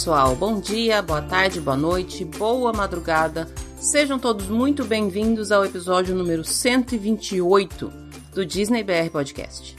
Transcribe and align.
Pessoal. 0.00 0.34
Bom 0.34 0.58
dia, 0.58 1.02
boa 1.02 1.20
tarde, 1.20 1.60
boa 1.60 1.76
noite, 1.76 2.24
boa 2.24 2.72
madrugada. 2.72 3.46
Sejam 3.78 4.18
todos 4.18 4.48
muito 4.48 4.82
bem-vindos 4.82 5.52
ao 5.52 5.62
episódio 5.62 6.16
número 6.16 6.42
128 6.42 7.92
do 8.32 8.46
Disney 8.46 8.82
BR 8.82 9.10
Podcast. 9.12 9.76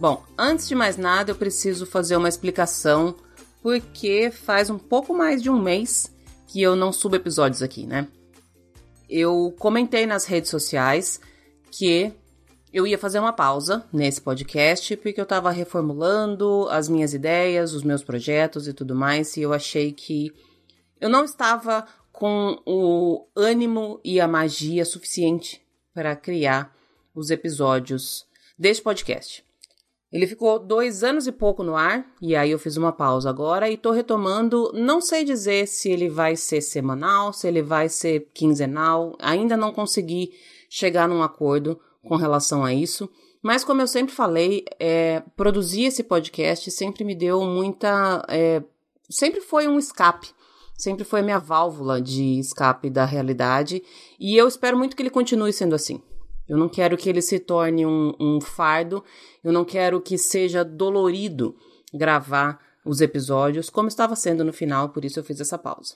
Bom, 0.00 0.24
antes 0.36 0.66
de 0.66 0.74
mais 0.74 0.96
nada, 0.96 1.30
eu 1.30 1.36
preciso 1.36 1.86
fazer 1.86 2.16
uma 2.16 2.28
explicação 2.28 3.14
porque 3.62 4.32
faz 4.32 4.68
um 4.68 4.78
pouco 4.78 5.14
mais 5.14 5.40
de 5.40 5.48
um 5.48 5.62
mês 5.62 6.12
que 6.48 6.60
eu 6.60 6.74
não 6.74 6.92
subo 6.92 7.14
episódios 7.14 7.62
aqui, 7.62 7.86
né? 7.86 8.08
Eu 9.08 9.54
comentei 9.60 10.06
nas 10.06 10.24
redes 10.24 10.50
sociais 10.50 11.20
que 11.70 12.12
eu 12.76 12.86
ia 12.86 12.98
fazer 12.98 13.18
uma 13.18 13.32
pausa 13.32 13.88
nesse 13.90 14.20
podcast 14.20 14.98
porque 14.98 15.18
eu 15.18 15.22
estava 15.22 15.50
reformulando 15.50 16.68
as 16.70 16.90
minhas 16.90 17.14
ideias, 17.14 17.72
os 17.72 17.82
meus 17.82 18.04
projetos 18.04 18.68
e 18.68 18.74
tudo 18.74 18.94
mais, 18.94 19.34
e 19.38 19.40
eu 19.40 19.54
achei 19.54 19.92
que 19.92 20.30
eu 21.00 21.08
não 21.08 21.24
estava 21.24 21.86
com 22.12 22.60
o 22.66 23.26
ânimo 23.34 23.98
e 24.04 24.20
a 24.20 24.28
magia 24.28 24.84
suficiente 24.84 25.62
para 25.94 26.14
criar 26.14 26.70
os 27.14 27.30
episódios 27.30 28.26
deste 28.58 28.82
podcast. 28.82 29.42
Ele 30.12 30.26
ficou 30.26 30.58
dois 30.58 31.02
anos 31.02 31.26
e 31.26 31.32
pouco 31.32 31.62
no 31.62 31.76
ar, 31.76 32.06
e 32.20 32.36
aí 32.36 32.50
eu 32.50 32.58
fiz 32.58 32.76
uma 32.76 32.92
pausa 32.92 33.30
agora 33.30 33.70
e 33.70 33.78
tô 33.78 33.90
retomando. 33.90 34.70
Não 34.74 35.00
sei 35.00 35.24
dizer 35.24 35.66
se 35.66 35.90
ele 35.90 36.10
vai 36.10 36.36
ser 36.36 36.60
semanal, 36.60 37.32
se 37.32 37.48
ele 37.48 37.62
vai 37.62 37.88
ser 37.88 38.28
quinzenal, 38.34 39.16
ainda 39.18 39.56
não 39.56 39.72
consegui 39.72 40.34
chegar 40.68 41.08
num 41.08 41.22
acordo 41.22 41.80
com 42.06 42.16
relação 42.16 42.64
a 42.64 42.72
isso. 42.72 43.08
Mas 43.42 43.64
como 43.64 43.80
eu 43.80 43.86
sempre 43.86 44.14
falei, 44.14 44.64
é, 44.78 45.22
produzir 45.36 45.84
esse 45.84 46.02
podcast 46.02 46.70
sempre 46.70 47.04
me 47.04 47.14
deu 47.14 47.42
muita. 47.42 48.24
É, 48.28 48.62
sempre 49.08 49.40
foi 49.40 49.68
um 49.68 49.78
escape. 49.78 50.28
Sempre 50.76 51.04
foi 51.04 51.20
a 51.20 51.22
minha 51.22 51.38
válvula 51.38 52.00
de 52.00 52.38
escape 52.38 52.90
da 52.90 53.04
realidade. 53.04 53.82
E 54.20 54.36
eu 54.36 54.46
espero 54.46 54.76
muito 54.76 54.94
que 54.94 55.02
ele 55.02 55.10
continue 55.10 55.52
sendo 55.52 55.74
assim. 55.74 56.02
Eu 56.48 56.56
não 56.56 56.68
quero 56.68 56.96
que 56.96 57.08
ele 57.08 57.22
se 57.22 57.38
torne 57.38 57.86
um, 57.86 58.14
um 58.20 58.40
fardo. 58.40 59.02
Eu 59.42 59.52
não 59.52 59.64
quero 59.64 60.00
que 60.00 60.18
seja 60.18 60.64
dolorido 60.64 61.56
gravar 61.92 62.60
os 62.84 63.00
episódios, 63.00 63.68
como 63.68 63.88
estava 63.88 64.14
sendo 64.14 64.44
no 64.44 64.52
final, 64.52 64.90
por 64.90 65.04
isso 65.04 65.18
eu 65.18 65.24
fiz 65.24 65.40
essa 65.40 65.58
pausa. 65.58 65.94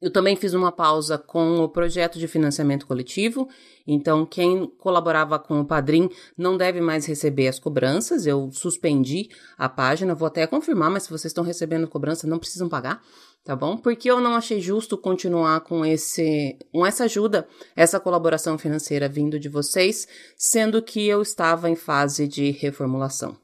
Eu 0.00 0.10
também 0.10 0.34
fiz 0.34 0.54
uma 0.54 0.72
pausa 0.72 1.18
com 1.18 1.60
o 1.60 1.68
projeto 1.68 2.18
de 2.18 2.26
financiamento 2.26 2.86
coletivo, 2.86 3.46
então 3.86 4.24
quem 4.24 4.66
colaborava 4.78 5.38
com 5.38 5.60
o 5.60 5.64
Padrim 5.64 6.08
não 6.38 6.56
deve 6.56 6.80
mais 6.80 7.04
receber 7.04 7.48
as 7.48 7.58
cobranças. 7.58 8.24
Eu 8.24 8.50
suspendi 8.50 9.28
a 9.58 9.68
página, 9.68 10.14
vou 10.14 10.26
até 10.26 10.46
confirmar, 10.46 10.90
mas 10.90 11.02
se 11.02 11.10
vocês 11.10 11.26
estão 11.30 11.44
recebendo 11.44 11.86
cobrança, 11.86 12.26
não 12.26 12.38
precisam 12.38 12.66
pagar, 12.66 13.02
tá 13.44 13.54
bom? 13.54 13.76
Porque 13.76 14.10
eu 14.10 14.22
não 14.22 14.34
achei 14.34 14.58
justo 14.58 14.96
continuar 14.96 15.60
com 15.60 15.84
esse 15.84 16.56
com 16.72 16.86
essa 16.86 17.04
ajuda, 17.04 17.46
essa 17.76 18.00
colaboração 18.00 18.56
financeira 18.56 19.06
vindo 19.06 19.38
de 19.38 19.50
vocês, 19.50 20.08
sendo 20.34 20.80
que 20.80 21.06
eu 21.06 21.20
estava 21.20 21.68
em 21.68 21.76
fase 21.76 22.26
de 22.26 22.50
reformulação. 22.52 23.36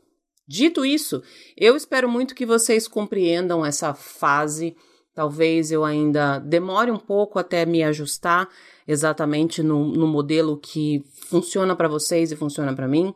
Dito 0.48 0.86
isso, 0.86 1.22
eu 1.54 1.76
espero 1.76 2.08
muito 2.08 2.34
que 2.34 2.46
vocês 2.46 2.88
compreendam 2.88 3.66
essa 3.66 3.92
fase 3.92 4.74
Talvez 5.16 5.72
eu 5.72 5.82
ainda 5.82 6.38
demore 6.38 6.90
um 6.90 6.98
pouco 6.98 7.38
até 7.38 7.64
me 7.64 7.82
ajustar 7.82 8.46
exatamente 8.86 9.62
no, 9.62 9.86
no 9.86 10.06
modelo 10.06 10.58
que 10.58 11.02
funciona 11.10 11.74
para 11.74 11.88
vocês 11.88 12.30
e 12.30 12.36
funciona 12.36 12.74
para 12.76 12.86
mim. 12.86 13.14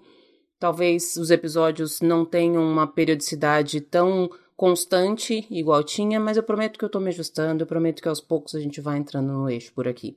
Talvez 0.59 1.16
os 1.16 1.31
episódios 1.31 2.00
não 2.00 2.25
tenham 2.25 2.62
uma 2.62 2.87
periodicidade 2.87 3.83
tão 3.83 4.31
constante 4.56 5.47
igual 5.50 5.84
tinha, 5.84 6.19
mas 6.19 6.39
eu 6.39 6.43
prometo 6.43 6.78
que 6.78 6.84
eu 6.87 6.87
estou 6.87 7.03
me 7.03 7.09
ajustando, 7.09 7.65
eu 7.65 7.66
prometo 7.66 8.00
que 8.00 8.09
aos 8.09 8.21
poucos 8.22 8.55
a 8.55 8.60
gente 8.60 8.81
vai 8.81 8.97
entrando 8.97 9.31
no 9.31 9.50
eixo 9.50 9.71
por 9.75 9.87
aqui. 9.87 10.16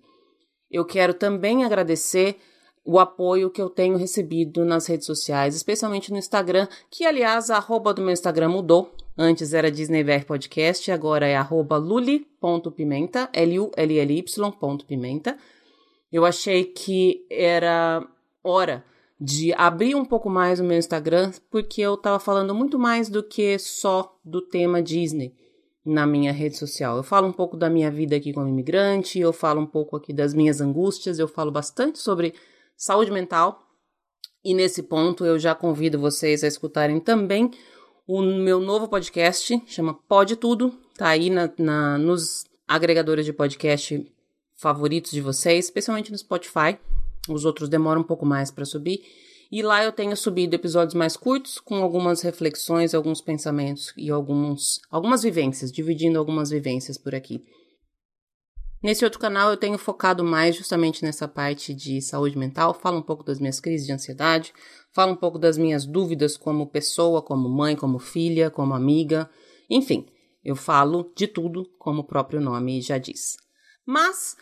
Eu 0.72 0.86
quero 0.86 1.14
também 1.14 1.66
agradecer 1.66 2.38
o 2.86 2.98
apoio 2.98 3.50
que 3.50 3.62
eu 3.62 3.70
tenho 3.70 3.98
recebido 3.98 4.64
nas 4.64 4.88
redes 4.88 5.06
sociais, 5.06 5.54
especialmente 5.54 6.14
no 6.14 6.18
Instagram, 6.18 6.66
que 6.90 7.06
aliás 7.06 7.50
a 7.50 7.58
arroba 7.58 7.94
do 7.94 8.02
meu 8.02 8.12
Instagram 8.12 8.48
mudou. 8.48 8.90
Antes 9.16 9.54
era 9.54 9.70
DisneyVR 9.70 10.26
Podcast, 10.26 10.92
agora 10.92 11.28
é 11.28 11.36
arroba 11.36 11.78
luli.pimenta, 11.78 13.30
L-U-L-L-Y.pimenta. 13.32 15.38
Eu 16.12 16.26
achei 16.26 16.64
que 16.64 17.24
era 17.30 18.04
hora 18.44 18.84
de 19.22 19.54
abrir 19.54 19.94
um 19.94 20.04
pouco 20.04 20.32
mais 20.32 20.60
o 20.60 20.64
meu 20.64 20.80
Instagram, 20.80 21.32
porque 21.52 21.80
eu 21.80 21.94
estava 21.94 22.20
falando 22.20 22.56
muito 22.56 22.80
mais 22.80 23.08
do 23.08 23.22
que 23.22 23.60
só 23.60 24.18
do 24.26 24.42
tema 24.42 24.82
Disney 24.82 25.36
na 25.86 26.08
minha 26.08 26.32
rede 26.32 26.58
social. 26.58 26.98
Eu 26.98 27.04
falo 27.04 27.28
um 27.28 27.32
pouco 27.32 27.56
da 27.56 27.70
minha 27.70 27.92
vida 27.92 28.16
aqui 28.16 28.34
como 28.34 28.48
imigrante, 28.48 29.20
eu 29.20 29.32
falo 29.32 29.62
um 29.62 29.68
pouco 29.68 29.96
aqui 29.96 30.12
das 30.12 30.34
minhas 30.34 30.60
angústias, 30.60 31.20
eu 31.20 31.28
falo 31.28 31.52
bastante 31.52 32.00
sobre 32.00 32.34
saúde 32.76 33.12
mental. 33.12 33.62
E 34.44 34.56
nesse 34.56 34.82
ponto 34.82 35.24
eu 35.24 35.38
já 35.38 35.54
convido 35.54 36.00
vocês 36.00 36.44
a 36.44 36.48
escutarem 36.48 37.00
também 37.00 37.52
o 38.06 38.22
meu 38.22 38.60
novo 38.60 38.88
podcast, 38.88 39.62
chama 39.66 39.94
Pode 39.94 40.36
Tudo, 40.36 40.78
tá 40.98 41.10
aí 41.10 41.30
na, 41.30 41.50
na, 41.58 41.98
nos 41.98 42.46
agregadores 42.68 43.26
de 43.26 43.32
podcast 43.32 44.06
favoritos 44.56 45.12
de 45.12 45.22
vocês, 45.22 45.66
especialmente 45.66 46.12
no 46.12 46.18
Spotify. 46.18 46.78
Os 47.30 47.46
outros 47.46 47.70
demoram 47.70 48.02
um 48.02 48.06
pouco 48.06 48.26
mais 48.26 48.52
para 48.52 48.66
subir. 48.66 49.02
E 49.50 49.62
lá 49.62 49.84
eu 49.84 49.92
tenho 49.92 50.18
subido 50.18 50.56
episódios 50.56 50.96
mais 50.96 51.16
curtos, 51.16 51.60
com 51.60 51.76
algumas 51.76 52.22
reflexões, 52.22 52.94
alguns 52.94 53.22
pensamentos 53.22 53.94
e 53.96 54.10
alguns, 54.10 54.82
algumas 54.90 55.24
vivências, 55.24 55.72
dividindo 55.72 56.18
algumas 56.18 56.50
vivências 56.50 56.98
por 56.98 57.14
aqui. 57.14 57.44
Nesse 58.84 59.06
outro 59.06 59.18
canal 59.18 59.50
eu 59.50 59.56
tenho 59.56 59.78
focado 59.78 60.26
mais 60.26 60.58
justamente 60.58 61.04
nessa 61.04 61.26
parte 61.26 61.74
de 61.74 62.02
saúde 62.02 62.38
mental, 62.38 62.74
falo 62.74 62.98
um 62.98 63.02
pouco 63.02 63.24
das 63.24 63.40
minhas 63.40 63.62
crises 63.62 63.88
de 63.88 63.94
ansiedade, 63.94 64.54
falo 64.92 65.14
um 65.14 65.16
pouco 65.16 65.40
das 65.40 65.58
minhas 65.58 65.86
dúvidas 65.86 66.36
como 66.36 66.68
pessoa, 66.68 67.22
como 67.22 67.48
mãe, 67.48 67.78
como 67.78 67.98
filha, 67.98 68.52
como 68.52 68.74
amiga, 68.74 69.30
enfim, 69.70 70.06
eu 70.44 70.54
falo 70.54 71.14
de 71.16 71.28
tudo, 71.28 71.66
como 71.80 72.02
o 72.02 72.04
próprio 72.04 72.42
nome 72.42 72.82
já 72.82 72.98
diz. 72.98 73.38
Mas 73.86 74.36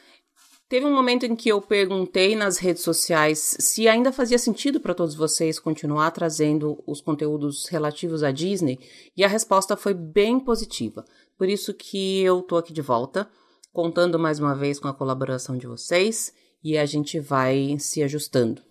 teve 0.67 0.87
um 0.87 0.95
momento 0.95 1.23
em 1.23 1.35
que 1.35 1.49
eu 1.49 1.61
perguntei 1.61 2.35
nas 2.35 2.57
redes 2.57 2.81
sociais 2.81 3.57
se 3.59 3.87
ainda 3.87 4.11
fazia 4.11 4.39
sentido 4.39 4.79
para 4.79 4.95
todos 4.95 5.13
vocês 5.13 5.59
continuar 5.59 6.09
trazendo 6.09 6.81
os 6.87 6.99
conteúdos 6.99 7.67
relativos 7.69 8.23
à 8.23 8.31
Disney, 8.31 8.79
e 9.15 9.23
a 9.23 9.27
resposta 9.27 9.77
foi 9.77 9.93
bem 9.93 10.39
positiva. 10.39 11.05
Por 11.37 11.47
isso 11.47 11.75
que 11.75 12.21
eu 12.21 12.41
tô 12.41 12.57
aqui 12.57 12.73
de 12.73 12.81
volta 12.81 13.29
contando 13.71 14.19
mais 14.19 14.39
uma 14.39 14.55
vez 14.55 14.79
com 14.79 14.87
a 14.87 14.93
colaboração 14.93 15.57
de 15.57 15.67
vocês 15.67 16.33
e 16.63 16.77
a 16.77 16.85
gente 16.85 17.19
vai 17.19 17.77
se 17.79 18.03
ajustando. 18.03 18.61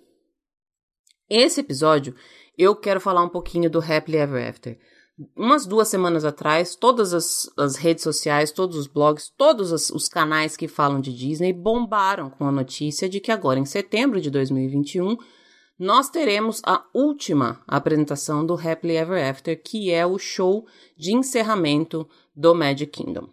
Esse 1.29 1.61
episódio 1.61 2.15
eu 2.57 2.77
quero 2.77 3.01
falar 3.01 3.23
um 3.23 3.29
pouquinho 3.29 3.71
do 3.71 3.79
Happily 3.79 4.19
Ever 4.19 4.49
After. 4.49 4.79
Umas 5.37 5.67
duas 5.67 5.89
semanas 5.89 6.25
atrás, 6.25 6.75
todas 6.75 7.13
as, 7.13 7.51
as 7.57 7.77
redes 7.77 8.03
sociais, 8.03 8.51
todos 8.51 8.77
os 8.77 8.87
blogs, 8.87 9.31
todos 9.37 9.71
os, 9.71 9.91
os 9.91 10.09
canais 10.09 10.57
que 10.57 10.67
falam 10.67 11.01
de 11.01 11.15
Disney 11.15 11.53
bombaram 11.53 12.31
com 12.31 12.47
a 12.47 12.53
notícia 12.53 13.09
de 13.09 13.21
que 13.21 13.31
agora 13.31 13.59
em 13.59 13.67
setembro 13.67 14.21
de 14.21 14.31
2021 14.31 15.17
nós 15.79 16.11
teremos 16.11 16.61
a 16.65 16.85
última 16.93 17.63
apresentação 17.67 18.45
do 18.45 18.55
Happily 18.55 18.97
Ever 18.97 19.31
After, 19.31 19.63
que 19.63 19.91
é 19.91 20.05
o 20.05 20.19
show 20.19 20.67
de 20.97 21.15
encerramento 21.15 22.07
do 22.37 22.55
Magic 22.55 22.93
Kingdom. 22.93 23.29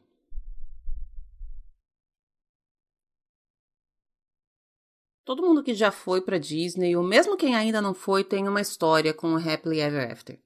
Todo 5.28 5.44
mundo 5.44 5.62
que 5.62 5.74
já 5.74 5.92
foi 5.92 6.22
para 6.22 6.38
Disney, 6.38 6.96
ou 6.96 7.04
mesmo 7.04 7.36
quem 7.36 7.54
ainda 7.54 7.82
não 7.82 7.94
foi, 7.94 8.24
tem 8.24 8.48
uma 8.48 8.62
história 8.62 9.14
com 9.14 9.34
o 9.34 9.38
Happily 9.38 9.82
Ever 9.82 10.10
After. 10.10 10.40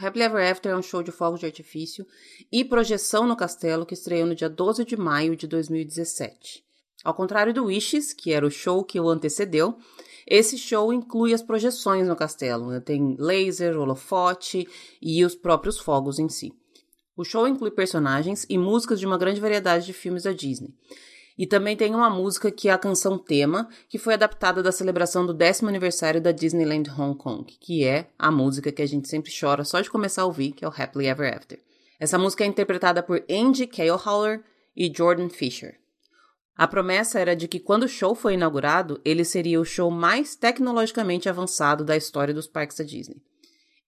O 0.00 0.06
Happily 0.06 0.24
Ever 0.24 0.50
After 0.50 0.72
é 0.72 0.74
um 0.74 0.80
show 0.80 1.02
de 1.02 1.12
fogos 1.12 1.38
de 1.38 1.44
artifício 1.44 2.06
e 2.50 2.64
projeção 2.64 3.26
no 3.26 3.36
castelo 3.36 3.84
que 3.84 3.92
estreou 3.92 4.26
no 4.26 4.34
dia 4.34 4.48
12 4.48 4.86
de 4.86 4.96
maio 4.96 5.36
de 5.36 5.46
2017. 5.46 6.64
Ao 7.04 7.12
contrário 7.12 7.52
do 7.52 7.66
Wishes, 7.66 8.14
que 8.14 8.32
era 8.32 8.46
o 8.46 8.50
show 8.50 8.82
que 8.82 8.98
o 8.98 9.06
antecedeu, 9.06 9.76
esse 10.26 10.56
show 10.56 10.90
inclui 10.90 11.34
as 11.34 11.42
projeções 11.42 12.08
no 12.08 12.16
castelo. 12.16 12.70
Né? 12.70 12.80
Tem 12.80 13.14
laser, 13.18 13.78
holofote 13.78 14.66
e 14.98 15.22
os 15.26 15.34
próprios 15.34 15.78
fogos 15.78 16.18
em 16.18 16.30
si. 16.30 16.54
O 17.14 17.22
show 17.22 17.46
inclui 17.46 17.70
personagens 17.70 18.46
e 18.48 18.56
músicas 18.56 18.98
de 18.98 19.04
uma 19.04 19.18
grande 19.18 19.42
variedade 19.42 19.84
de 19.84 19.92
filmes 19.92 20.22
da 20.22 20.32
Disney. 20.32 20.72
E 21.36 21.46
também 21.46 21.76
tem 21.76 21.94
uma 21.94 22.08
música 22.08 22.50
que 22.50 22.68
é 22.68 22.72
a 22.72 22.78
canção 22.78 23.18
tema, 23.18 23.68
que 23.88 23.98
foi 23.98 24.14
adaptada 24.14 24.62
da 24.62 24.70
celebração 24.70 25.26
do 25.26 25.34
décimo 25.34 25.68
aniversário 25.68 26.20
da 26.20 26.30
Disneyland 26.30 26.88
Hong 26.90 27.18
Kong, 27.18 27.44
que 27.60 27.84
é 27.84 28.08
a 28.16 28.30
música 28.30 28.70
que 28.70 28.82
a 28.82 28.86
gente 28.86 29.08
sempre 29.08 29.32
chora 29.38 29.64
só 29.64 29.80
de 29.80 29.90
começar 29.90 30.22
a 30.22 30.26
ouvir, 30.26 30.52
que 30.52 30.64
é 30.64 30.68
o 30.68 30.72
Happily 30.74 31.06
Ever 31.06 31.36
After. 31.36 31.58
Essa 31.98 32.18
música 32.18 32.44
é 32.44 32.46
interpretada 32.46 33.02
por 33.02 33.24
Andy 33.28 33.66
Kaelhauer 33.66 34.44
e 34.76 34.92
Jordan 34.94 35.28
Fisher. 35.28 35.78
A 36.56 36.68
promessa 36.68 37.18
era 37.18 37.34
de 37.34 37.48
que 37.48 37.58
quando 37.58 37.82
o 37.82 37.88
show 37.88 38.14
foi 38.14 38.34
inaugurado, 38.34 39.00
ele 39.04 39.24
seria 39.24 39.60
o 39.60 39.64
show 39.64 39.90
mais 39.90 40.36
tecnologicamente 40.36 41.28
avançado 41.28 41.84
da 41.84 41.96
história 41.96 42.32
dos 42.32 42.46
parques 42.46 42.76
da 42.76 42.84
Disney. 42.84 43.20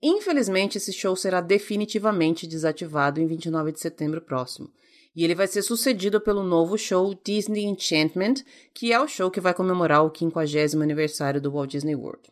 Infelizmente, 0.02 0.78
esse 0.78 0.92
show 0.92 1.14
será 1.14 1.40
definitivamente 1.40 2.46
desativado 2.46 3.20
em 3.20 3.26
29 3.26 3.72
de 3.72 3.80
setembro 3.80 4.20
próximo. 4.20 4.68
E 5.16 5.24
ele 5.24 5.34
vai 5.34 5.46
ser 5.46 5.62
sucedido 5.62 6.20
pelo 6.20 6.42
novo 6.42 6.76
show 6.76 7.18
Disney 7.24 7.64
Enchantment, 7.64 8.44
que 8.74 8.92
é 8.92 9.00
o 9.00 9.08
show 9.08 9.30
que 9.30 9.40
vai 9.40 9.54
comemorar 9.54 10.04
o 10.04 10.12
50 10.14 10.76
aniversário 10.82 11.40
do 11.40 11.50
Walt 11.50 11.70
Disney 11.70 11.94
World. 11.94 12.30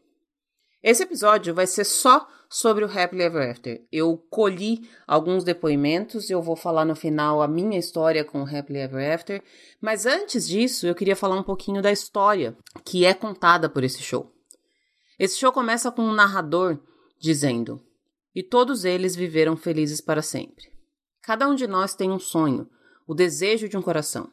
Esse 0.82 1.02
episódio 1.02 1.54
vai 1.54 1.66
ser 1.66 1.84
só 1.84 2.28
sobre 2.46 2.84
o 2.84 2.86
Happily 2.88 3.22
Ever 3.22 3.50
After. 3.50 3.82
Eu 3.90 4.19
colhi 4.28 4.86
alguns 5.06 5.42
depoimentos, 5.42 6.28
eu 6.28 6.42
vou 6.42 6.56
falar 6.56 6.84
no 6.84 6.94
final 6.94 7.40
a 7.40 7.48
minha 7.48 7.78
história 7.78 8.22
com 8.22 8.42
o 8.42 8.46
Happily 8.46 8.81
Ever 8.81 9.14
After, 9.14 9.42
mas 9.80 10.04
antes 10.04 10.46
disso, 10.46 10.87
eu 10.87 10.94
queria 10.94 11.16
falar 11.16 11.37
um 11.37 11.42
pouquinho 11.42 11.80
da 11.80 11.90
história 11.90 12.54
que 12.84 13.06
é 13.06 13.14
contada 13.14 13.66
por 13.66 13.82
esse 13.82 14.02
show. 14.02 14.30
Esse 15.19 15.38
show 15.38 15.50
começa 15.52 15.90
com 15.90 16.02
um 16.02 16.12
narrador 16.12 16.78
dizendo: 17.19 17.80
E 18.34 18.42
todos 18.42 18.84
eles 18.84 19.16
viveram 19.16 19.56
felizes 19.56 20.02
para 20.02 20.20
sempre. 20.20 20.74
Cada 21.25 21.49
um 21.49 21.55
de 21.55 21.67
nós 21.67 21.94
tem 21.94 22.11
um 22.11 22.19
sonho, 22.19 22.69
o 23.06 23.15
desejo 23.15 23.67
de 23.67 23.79
um 23.79 23.82
coração. 23.82 24.31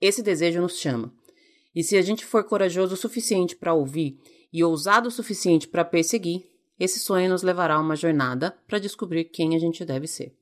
Esse 0.00 0.22
desejo 0.22 0.60
nos 0.60 0.78
chama. 0.78 1.12
E 1.74 1.82
se 1.82 1.96
a 1.96 2.02
gente 2.02 2.24
for 2.24 2.44
corajoso 2.44 2.94
o 2.94 2.96
suficiente 2.96 3.56
para 3.56 3.74
ouvir 3.74 4.20
e 4.52 4.62
ousado 4.62 5.08
o 5.08 5.10
suficiente 5.10 5.66
para 5.66 5.84
perseguir, 5.84 6.48
esse 6.78 7.00
sonho 7.00 7.28
nos 7.28 7.42
levará 7.42 7.74
a 7.74 7.80
uma 7.80 7.96
jornada 7.96 8.56
para 8.68 8.78
descobrir 8.78 9.24
quem 9.24 9.56
a 9.56 9.58
gente 9.58 9.84
deve 9.84 10.06
ser. 10.06 10.32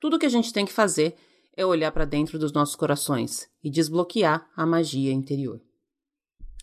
Tudo 0.00 0.16
o 0.16 0.18
que 0.18 0.24
a 0.24 0.30
gente 0.30 0.54
tem 0.54 0.64
que 0.64 0.72
fazer 0.72 1.14
é 1.54 1.66
olhar 1.66 1.92
para 1.92 2.06
dentro 2.06 2.38
dos 2.38 2.52
nossos 2.52 2.74
corações 2.74 3.46
e 3.62 3.68
desbloquear 3.68 4.48
a 4.56 4.64
magia 4.64 5.12
interior. 5.12 5.60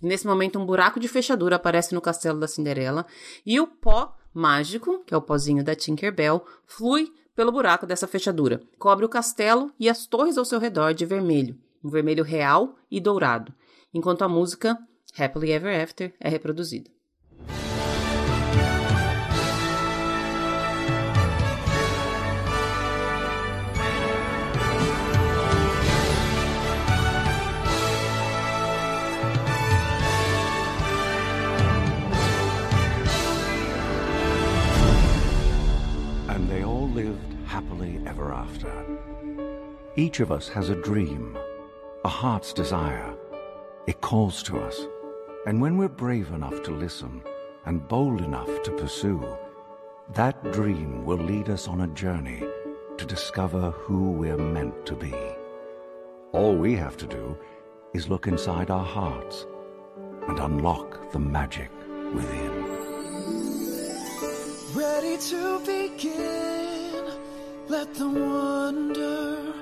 Nesse 0.02 0.26
momento, 0.26 0.58
um 0.58 0.66
buraco 0.66 1.00
de 1.00 1.08
fechadura 1.08 1.58
aparece 1.58 1.94
no 1.94 2.02
castelo 2.02 2.40
da 2.40 2.48
Cinderela 2.48 3.06
e 3.46 3.60
o 3.60 3.68
pó 3.68 4.18
mágico, 4.34 5.04
que 5.06 5.14
é 5.14 5.18
o 5.18 5.22
pozinho 5.22 5.64
da 5.64 5.76
Tinkerbell, 5.76 6.44
flui 6.66 7.14
pelo 7.42 7.52
buraco 7.52 7.88
dessa 7.88 8.06
fechadura, 8.06 8.62
cobre 8.78 9.04
o 9.04 9.10
castelo 9.10 9.72
e 9.80 9.90
as 9.90 10.06
torres 10.06 10.38
ao 10.38 10.46
seu 10.46 10.60
redor 10.60 10.94
de 10.94 11.08
vermelho, 11.08 11.58
um 11.84 11.90
vermelho 11.90 12.24
real 12.24 12.76
e 12.92 13.00
dourado, 13.00 13.52
enquanto 13.92 14.22
a 14.22 14.30
música 14.30 14.78
Happily 15.18 15.52
Ever 15.52 15.82
After 15.82 16.14
é 16.20 16.30
reproduzida. 16.30 16.92
Each 39.98 40.20
of 40.20 40.32
us 40.32 40.48
has 40.50 40.70
a 40.70 40.76
dream, 40.76 41.38
a 42.06 42.10
heart's 42.10 42.54
desire. 42.54 43.14
It 43.88 44.02
calls 44.02 44.42
to 44.44 44.58
us. 44.60 44.88
And 45.46 45.62
when 45.62 45.78
we're 45.78 45.90
brave 45.90 46.32
enough 46.32 46.64
to 46.64 46.72
listen 46.72 47.22
and 47.66 47.88
bold 47.88 48.22
enough 48.22 48.64
to 48.64 48.72
pursue, 48.72 49.38
that 50.14 50.52
dream 50.52 51.06
will 51.06 51.18
lead 51.18 51.50
us 51.50 51.68
on 51.68 51.82
a 51.82 51.88
journey 51.88 52.44
to 52.98 53.06
discover 53.06 53.72
who 53.72 54.12
we're 54.12 54.38
meant 54.38 54.86
to 54.86 54.96
be. 54.96 55.14
All 56.32 56.56
we 56.56 56.74
have 56.76 56.98
to 56.98 57.08
do 57.08 57.38
is 57.94 58.08
look 58.08 58.28
inside 58.28 58.70
our 58.70 58.86
hearts 58.86 59.46
and 60.28 60.40
unlock 60.40 61.12
the 61.12 61.20
magic 61.20 61.70
within. 62.14 62.52
Ready 64.74 65.18
to 65.18 65.60
begin, 65.60 66.61
let 67.72 67.94
the 67.94 68.10
wonder 68.10 69.54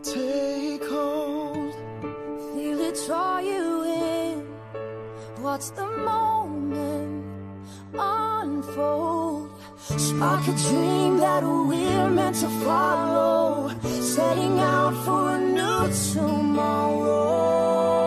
take 0.00 0.84
hold. 0.88 1.74
Feel 2.54 2.80
it 2.88 2.96
draw 3.06 3.40
you 3.40 3.82
in. 3.82 4.46
Watch 5.42 5.72
the 5.72 5.84
moment 5.84 7.24
unfold. 7.98 9.50
Spark 9.96 10.46
a 10.46 10.54
dream 10.68 11.18
that 11.18 11.42
we're 11.42 12.08
meant 12.08 12.36
to 12.36 12.48
follow. 12.64 13.72
Setting 14.14 14.60
out 14.60 14.94
for 15.04 15.32
a 15.32 15.38
new 15.56 15.82
tomorrow. 16.12 18.05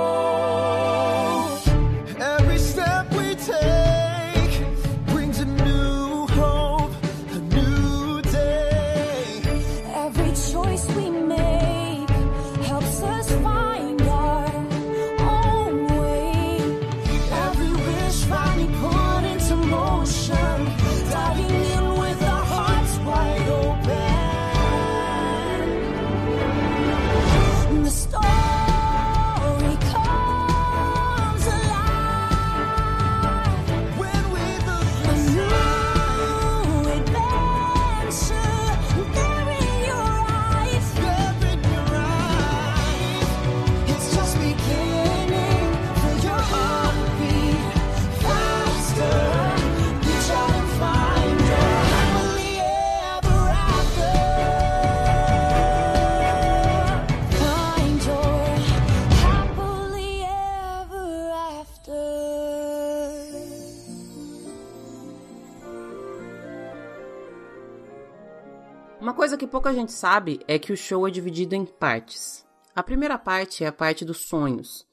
Que 69.40 69.48
pouca 69.48 69.74
gente 69.74 69.94
sabe 69.94 70.42
é 70.50 70.60
que 70.60 70.74
o 70.74 70.78
show 70.78 71.08
é 71.08 71.12
dividido 71.12 71.56
em 71.56 71.66
partes. 71.66 72.46
A 72.76 72.84
primeira 72.84 73.18
parte 73.18 73.64
é 73.64 73.68
a 73.68 73.72
parte 73.72 74.04
dos 74.04 74.18
sonhos. 74.18 74.86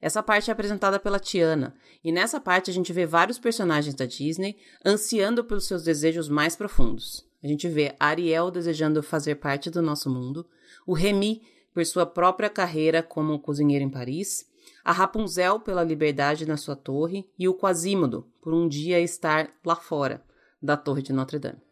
Essa 0.00 0.22
parte 0.22 0.50
é 0.50 0.52
apresentada 0.52 1.00
pela 1.00 1.18
Tiana, 1.18 1.74
e 2.04 2.12
nessa 2.12 2.40
parte 2.40 2.70
a 2.70 2.72
gente 2.72 2.92
vê 2.92 3.04
vários 3.04 3.40
personagens 3.40 3.96
da 3.96 4.06
Disney 4.06 4.56
ansiando 4.86 5.42
pelos 5.42 5.66
seus 5.66 5.82
desejos 5.82 6.28
mais 6.28 6.54
profundos. 6.54 7.26
A 7.42 7.48
gente 7.48 7.68
vê 7.68 7.96
Ariel 7.98 8.52
desejando 8.52 9.02
fazer 9.02 9.34
parte 9.34 9.68
do 9.68 9.82
nosso 9.82 10.08
mundo, 10.08 10.46
o 10.86 10.92
Remy 10.92 11.42
por 11.74 11.84
sua 11.84 12.06
própria 12.06 12.48
carreira 12.48 13.02
como 13.02 13.40
cozinheiro 13.40 13.84
em 13.84 13.90
Paris, 13.90 14.48
a 14.84 14.92
Rapunzel 14.92 15.58
pela 15.58 15.82
liberdade 15.82 16.46
na 16.46 16.56
sua 16.56 16.76
torre 16.76 17.28
e 17.36 17.48
o 17.48 17.54
Quasimodo 17.54 18.30
por 18.40 18.54
um 18.54 18.68
dia 18.68 19.00
estar 19.00 19.50
lá 19.64 19.74
fora 19.74 20.22
da 20.62 20.76
Torre 20.76 21.02
de 21.02 21.12
Notre 21.12 21.40
Dame. 21.40 21.67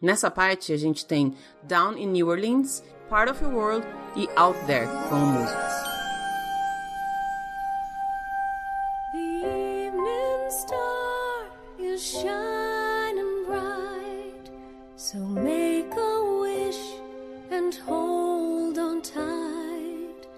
Nessa 0.00 0.30
parte, 0.30 0.72
a 0.72 0.76
gente 0.76 1.04
tem 1.04 1.34
Down 1.64 1.98
in 1.98 2.12
New 2.12 2.28
Orleans, 2.28 2.84
Part 3.08 3.30
of 3.30 3.42
Your 3.42 3.52
World 3.52 3.86
e 4.16 4.28
Out 4.36 4.58
There 4.66 4.86
como 5.08 5.26
músicas. 5.26 5.72
The 9.12 9.18
evening 9.18 10.50
star 10.50 11.50
is 11.80 12.00
shining 12.00 13.44
bright, 13.46 14.52
so 14.94 15.18
make 15.18 15.90
a 15.96 16.40
wish 16.42 16.78
and 17.50 17.74
hold 17.84 18.78
on 18.78 19.02
tight. 19.02 20.28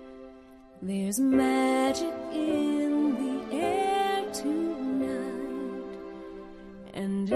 There's 0.80 1.20
magic 1.20 2.14
in 2.32 3.14
the 3.14 3.56
air 3.56 4.24
tonight. 4.32 5.98
And 6.94 7.28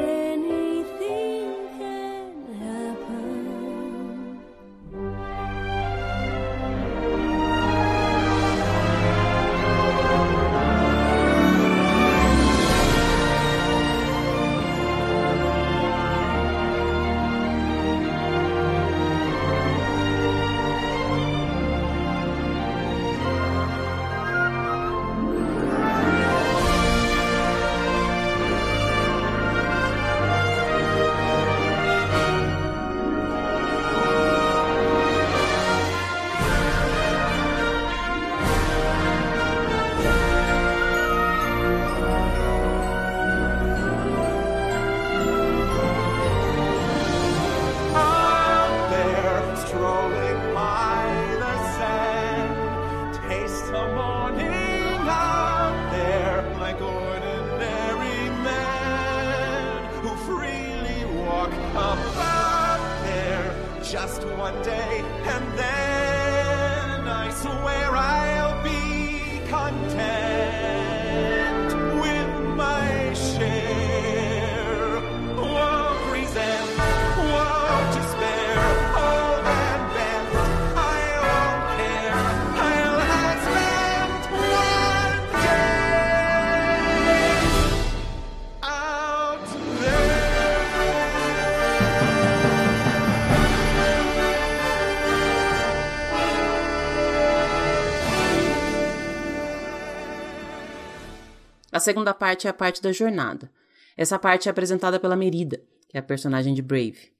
segunda 101.85 102.14
parte 102.14 102.47
é 102.47 102.50
a 102.50 102.55
parte 102.55 102.81
da 102.81 102.91
jornada. 102.91 103.50
Essa 103.97 104.19
parte 104.19 104.49
é 104.49 104.50
apresentada 104.50 104.99
pela 104.99 105.14
Merida, 105.14 105.61
que 105.88 105.99
é 105.99 106.00
a 106.00 106.03
personagem 106.03 106.55
de 106.55 106.62
Brave. 106.62 107.12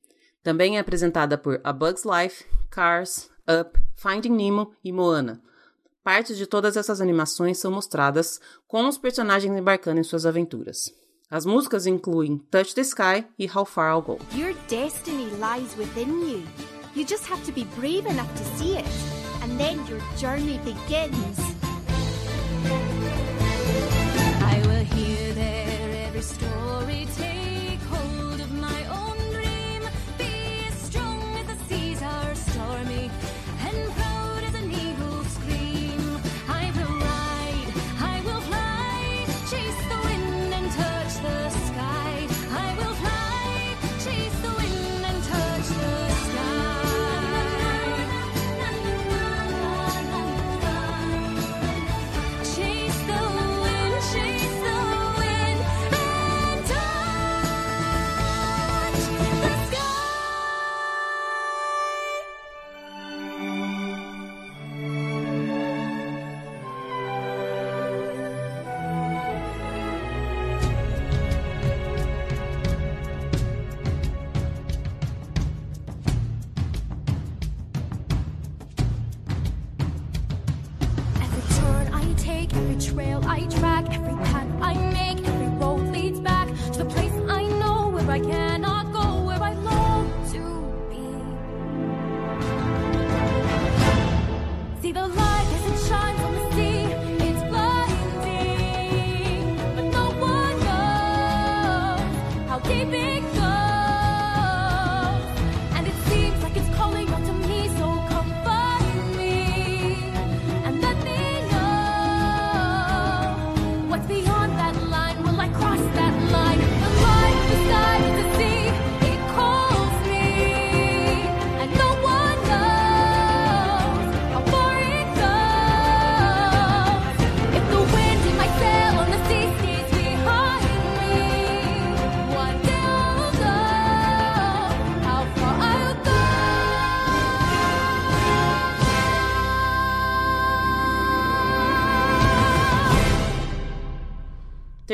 Também 0.42 0.78
é 0.78 0.80
apresentada 0.80 1.37
por 1.37 1.61
A 1.62 1.73
Bug's 1.73 2.02
Life, 2.04 2.44
Cars, 2.71 3.30
Up, 3.49 3.78
Finding 3.94 4.33
Nemo 4.33 4.73
e 4.83 4.90
Moana. 4.90 5.40
Partes 6.02 6.37
de 6.37 6.47
todas 6.47 6.76
essas 6.76 7.00
animações 7.00 7.59
são 7.59 7.71
mostradas 7.71 8.40
com 8.66 8.88
os 8.88 8.99
personagens 8.99 9.56
embarcando 9.56 10.00
em 10.00 10.04
suas 10.04 10.26
aventuras. 10.26 10.92
As 11.30 11.44
músicas 11.47 11.87
incluem 11.87 12.38
Touch 12.50 12.75
the 12.75 12.83
Sky 12.83 13.26
e 13.38 13.47
How 13.47 13.64
Far 13.64 13.94
I'll 13.94 14.02
Go. 14.02 14.18
Your 14.35 14.54
destiny 14.68 15.26
lies 15.38 15.76
within 15.76 16.11
you. 16.21 16.42
You 16.94 17.06
just 17.06 17.30
have 17.30 17.44
to 17.44 17.52
be 17.52 17.66
brave 17.78 18.06
enough 18.06 18.33
to 18.35 18.44
see 18.56 18.76
it, 18.76 18.87
and 19.42 19.59
then 19.59 19.85
your 19.88 20.00
journey 20.16 20.59
begins. 20.64 21.53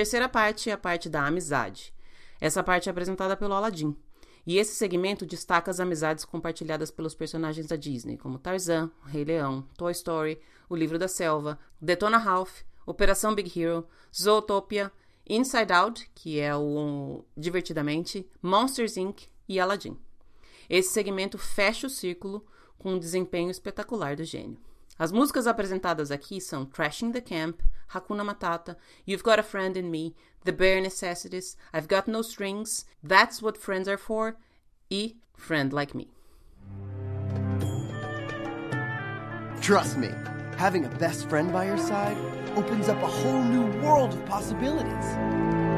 Terceira 0.01 0.31
parte 0.31 0.71
é 0.71 0.73
a 0.73 0.79
parte 0.79 1.11
da 1.11 1.27
amizade. 1.27 1.93
Essa 2.41 2.63
parte 2.63 2.89
é 2.89 2.91
apresentada 2.91 3.37
pelo 3.37 3.53
Aladdin. 3.53 3.95
E 4.47 4.57
esse 4.57 4.75
segmento 4.75 5.27
destaca 5.27 5.71
as 5.71 5.79
amizades 5.79 6.25
compartilhadas 6.25 6.91
pelos 6.91 7.15
personagens 7.15 7.67
da 7.67 7.77
Disney, 7.77 8.17
como 8.17 8.39
Tarzan, 8.39 8.91
Rei 9.05 9.25
Leão, 9.25 9.63
Toy 9.77 9.93
Story, 9.93 10.41
O 10.71 10.75
Livro 10.75 10.99
da 10.99 11.07
Selva, 11.07 11.59
Detona 11.79 12.17
Ralph, 12.17 12.63
Operação 12.87 13.35
Big 13.35 13.61
Hero, 13.61 13.87
Zootopia, 14.11 14.91
Inside 15.29 15.71
Out, 15.71 16.11
que 16.15 16.41
é 16.41 16.57
o 16.57 17.23
Divertidamente, 17.37 18.27
Monsters 18.41 18.97
Inc. 18.97 19.25
e 19.47 19.61
Aladdin. 19.61 19.99
Esse 20.67 20.95
segmento 20.95 21.37
fecha 21.37 21.87
o 21.87 21.91
círculo 21.91 22.47
com 22.79 22.95
um 22.95 22.99
desempenho 22.99 23.51
espetacular 23.51 24.17
do 24.17 24.25
gênio. 24.25 24.57
As 24.99 25.13
músicas 25.13 25.47
apresentadas 25.47 26.11
aqui 26.11 26.41
são 26.41 26.67
Trashing 26.67 27.13
the 27.13 27.21
Camp, 27.21 27.61
Hakuna 27.95 28.25
Matata, 28.25 28.77
You've 29.07 29.23
Got 29.23 29.39
a 29.39 29.43
Friend 29.43 29.77
in 29.77 29.91
Me, 29.91 30.15
The 30.45 30.53
Bare 30.53 30.81
Necessities, 30.81 31.57
I've 31.73 31.89
Got 31.89 32.07
No 32.07 32.23
Strings, 32.23 32.85
That's 33.03 33.43
What 33.43 33.59
Friends 33.59 33.89
Are 33.89 33.99
For 33.99 34.37
e 34.91 35.17
Friend 35.37 35.73
Like 35.73 35.95
Me. 35.95 36.09
Trust 39.61 39.97
me, 39.97 40.11
having 40.57 40.85
a 40.85 40.89
best 40.99 41.29
friend 41.29 41.53
by 41.53 41.67
your 41.67 41.79
side 41.79 42.17
opens 42.57 42.89
up 42.89 43.03
a 43.03 43.07
whole 43.07 43.43
new 43.43 43.67
world 43.83 44.13
of 44.13 44.25
possibilities. 44.27 45.70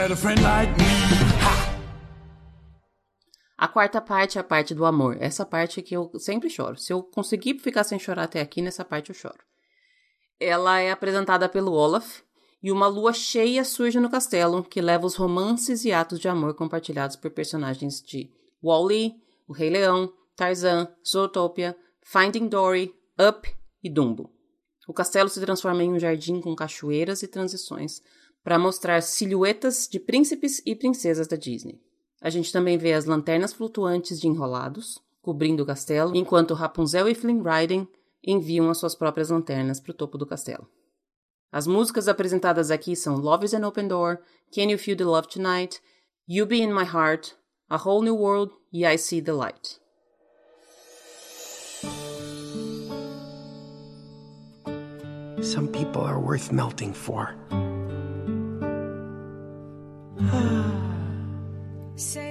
Had 0.00 0.10
a 0.10 0.16
friend 0.16 0.42
like 0.42 0.72
me. 0.78 0.84
A 3.58 3.68
quarta 3.68 4.00
parte 4.00 4.38
é 4.38 4.40
a 4.40 4.44
parte 4.44 4.74
do 4.74 4.86
amor. 4.86 5.18
Essa 5.20 5.44
parte 5.44 5.82
que 5.82 5.94
eu 5.94 6.10
sempre 6.18 6.48
choro. 6.48 6.78
Se 6.78 6.90
eu 6.90 7.02
conseguir 7.02 7.58
ficar 7.58 7.84
sem 7.84 7.98
chorar 7.98 8.22
até 8.22 8.40
aqui, 8.40 8.62
nessa 8.62 8.82
parte 8.82 9.10
eu 9.10 9.14
choro. 9.14 9.38
Ela 10.40 10.80
é 10.80 10.90
apresentada 10.90 11.46
pelo 11.46 11.72
Olaf 11.72 12.20
e 12.62 12.72
uma 12.72 12.86
lua 12.86 13.12
cheia 13.12 13.62
surge 13.62 14.00
no 14.00 14.08
castelo 14.08 14.64
que 14.64 14.80
leva 14.80 15.04
os 15.04 15.16
romances 15.16 15.84
e 15.84 15.92
atos 15.92 16.18
de 16.18 16.28
amor 16.28 16.54
compartilhados 16.54 17.16
por 17.16 17.30
personagens 17.30 18.00
de 18.00 18.30
Wall-E, 18.64 19.12
o 19.46 19.52
Rei 19.52 19.68
Leão, 19.68 20.10
Tarzan, 20.34 20.88
Zootopia, 21.06 21.76
Finding 22.02 22.48
Dory, 22.48 22.94
Up 23.20 23.46
e 23.82 23.90
Dumbo. 23.90 24.30
O 24.88 24.94
castelo 24.94 25.28
se 25.28 25.40
transforma 25.40 25.84
em 25.84 25.92
um 25.92 25.98
jardim 25.98 26.40
com 26.40 26.56
cachoeiras 26.56 27.22
e 27.22 27.28
transições 27.28 28.00
para 28.42 28.58
mostrar 28.58 29.02
silhuetas 29.02 29.88
de 29.90 29.98
príncipes 30.00 30.62
e 30.64 30.74
princesas 30.74 31.26
da 31.26 31.36
Disney. 31.36 31.80
A 32.20 32.30
gente 32.30 32.52
também 32.52 32.76
vê 32.76 32.92
as 32.92 33.04
lanternas 33.04 33.52
flutuantes 33.52 34.20
de 34.20 34.26
enrolados 34.26 35.00
cobrindo 35.22 35.62
o 35.62 35.66
castelo, 35.66 36.16
enquanto 36.16 36.54
Rapunzel 36.54 37.08
e 37.08 37.14
Flynn 37.14 37.42
Rider 37.42 37.86
enviam 38.24 38.70
as 38.70 38.78
suas 38.78 38.94
próprias 38.94 39.30
lanternas 39.30 39.80
para 39.80 39.92
o 39.92 39.94
topo 39.94 40.18
do 40.18 40.26
castelo. 40.26 40.66
As 41.52 41.66
músicas 41.66 42.08
apresentadas 42.08 42.70
aqui 42.70 42.94
são 42.94 43.16
Love 43.16 43.44
is 43.44 43.54
an 43.54 43.66
Open 43.66 43.88
Door, 43.88 44.20
Can 44.54 44.70
You 44.70 44.78
Feel 44.78 44.96
the 44.96 45.04
Love 45.04 45.28
Tonight, 45.28 45.80
You 46.28 46.46
Be 46.46 46.62
in 46.62 46.72
My 46.72 46.84
Heart, 46.84 47.34
A 47.68 47.76
Whole 47.76 48.02
New 48.02 48.16
World 48.16 48.52
e 48.72 48.86
I 48.86 48.96
See 48.96 49.20
the 49.20 49.32
Light. 49.32 49.80
Some 55.42 55.68
people 55.68 56.02
are 56.02 56.20
worth 56.20 56.52
melting 56.52 56.92
for. 56.92 57.34
Say 61.96 62.29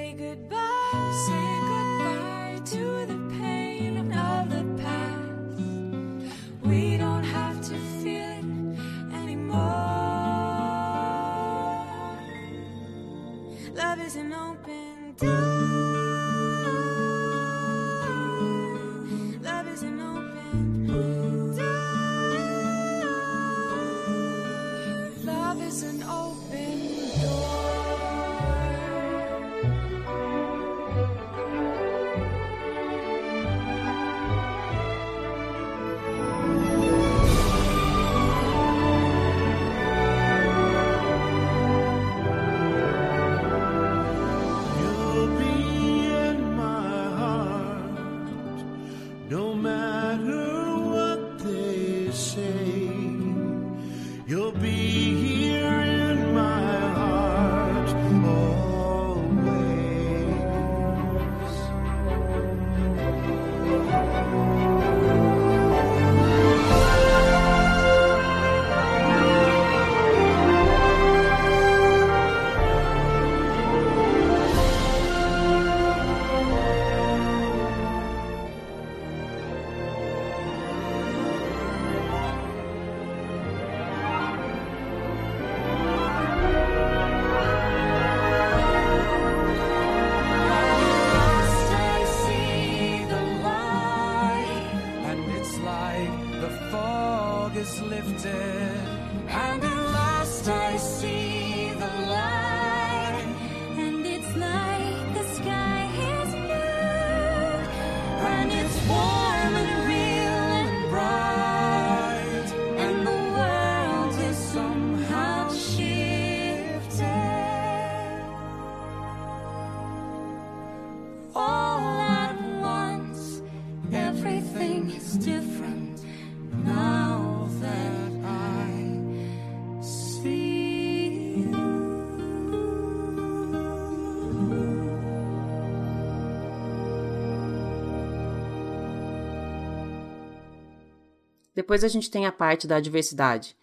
Depois 141.59 141.83
a 141.83 141.89
gente 141.89 142.09
tem 142.09 142.25
a 142.25 142.31
parte 142.31 142.65
da 142.65 142.77
adversidade. 142.77 143.53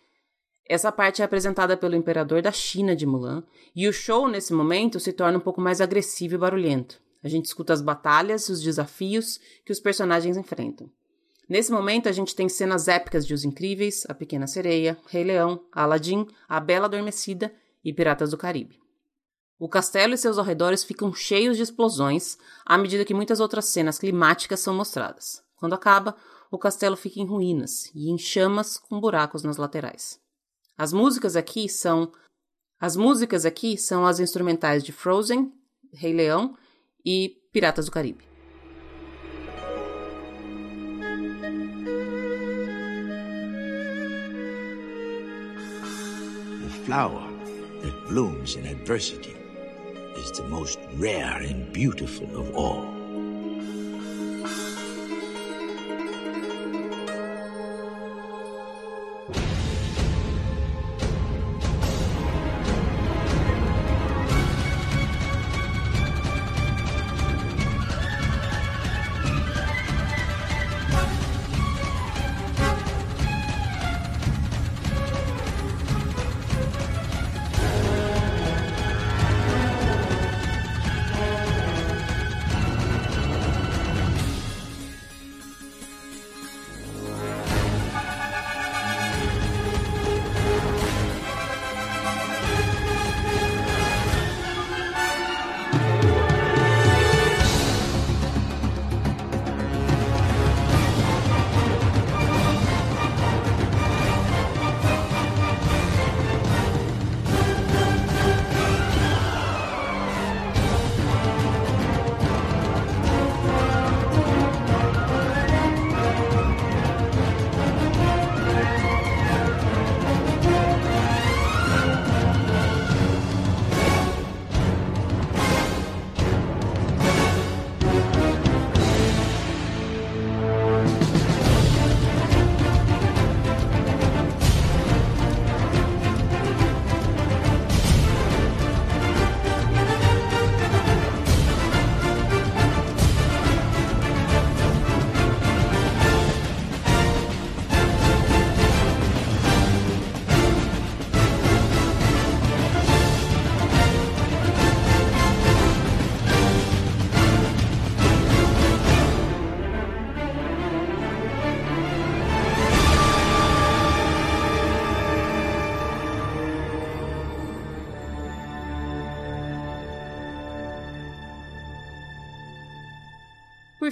Essa 0.68 0.92
parte 0.92 1.22
é 1.22 1.24
apresentada 1.24 1.78
pelo 1.78 1.96
imperador 1.96 2.42
da 2.42 2.52
China 2.52 2.94
de 2.94 3.06
Mulan, 3.06 3.42
e 3.74 3.88
o 3.88 3.92
show 3.92 4.28
nesse 4.28 4.52
momento 4.52 5.00
se 5.00 5.14
torna 5.14 5.38
um 5.38 5.40
pouco 5.40 5.62
mais 5.62 5.80
agressivo 5.80 6.34
e 6.34 6.38
barulhento. 6.38 7.00
A 7.24 7.28
gente 7.28 7.46
escuta 7.46 7.72
as 7.72 7.80
batalhas 7.80 8.50
e 8.50 8.52
os 8.52 8.60
desafios 8.60 9.40
que 9.64 9.72
os 9.72 9.80
personagens 9.80 10.36
enfrentam. 10.36 10.90
Nesse 11.48 11.72
momento, 11.72 12.06
a 12.06 12.12
gente 12.12 12.36
tem 12.36 12.50
cenas 12.50 12.86
épicas 12.86 13.26
de 13.26 13.32
Os 13.32 13.44
Incríveis, 13.44 14.04
A 14.10 14.12
Pequena 14.12 14.46
Sereia, 14.46 14.98
Rei 15.06 15.24
Leão, 15.24 15.64
Aladdin, 15.72 16.26
A 16.46 16.60
Bela 16.60 16.84
Adormecida 16.84 17.50
e 17.82 17.94
Piratas 17.94 18.30
do 18.30 18.36
Caribe. 18.36 18.78
O 19.58 19.70
castelo 19.70 20.12
e 20.12 20.18
seus 20.18 20.38
arredores 20.38 20.84
ficam 20.84 21.14
cheios 21.14 21.56
de 21.56 21.62
explosões 21.62 22.36
à 22.62 22.76
medida 22.76 23.06
que 23.06 23.14
muitas 23.14 23.40
outras 23.40 23.64
cenas 23.64 23.98
climáticas 23.98 24.60
são 24.60 24.74
mostradas. 24.74 25.42
Quando 25.56 25.74
acaba, 25.74 26.14
o 26.50 26.58
castelo 26.58 26.96
fica 26.96 27.20
em 27.20 27.26
ruínas 27.26 27.90
e 27.94 28.10
em 28.10 28.18
chamas 28.18 28.78
com 28.78 29.00
buracos 29.00 29.42
nas 29.42 29.56
laterais. 29.56 30.20
As 30.76 30.92
músicas 30.92 31.36
aqui 31.36 31.68
são 31.68 32.12
as 32.78 32.94
músicas 32.94 33.46
aqui 33.46 33.78
são 33.78 34.04
as 34.04 34.20
instrumentais 34.20 34.84
de 34.84 34.92
Frozen, 34.92 35.50
Rei 35.94 36.12
Leão 36.12 36.54
e 37.04 37.40
Piratas 37.50 37.86
do 37.86 37.90
Caribe. 37.90 38.24
The 46.62 46.84
flower 46.84 47.22
that 47.82 48.08
blooms 48.08 48.56
in 48.56 48.66
adversity 48.66 49.34
is 50.16 50.30
the 50.32 50.46
most 50.48 50.78
rare 50.98 51.42
and 51.42 51.72
beautiful 51.72 52.28
of 52.36 52.54
all. 52.54 52.95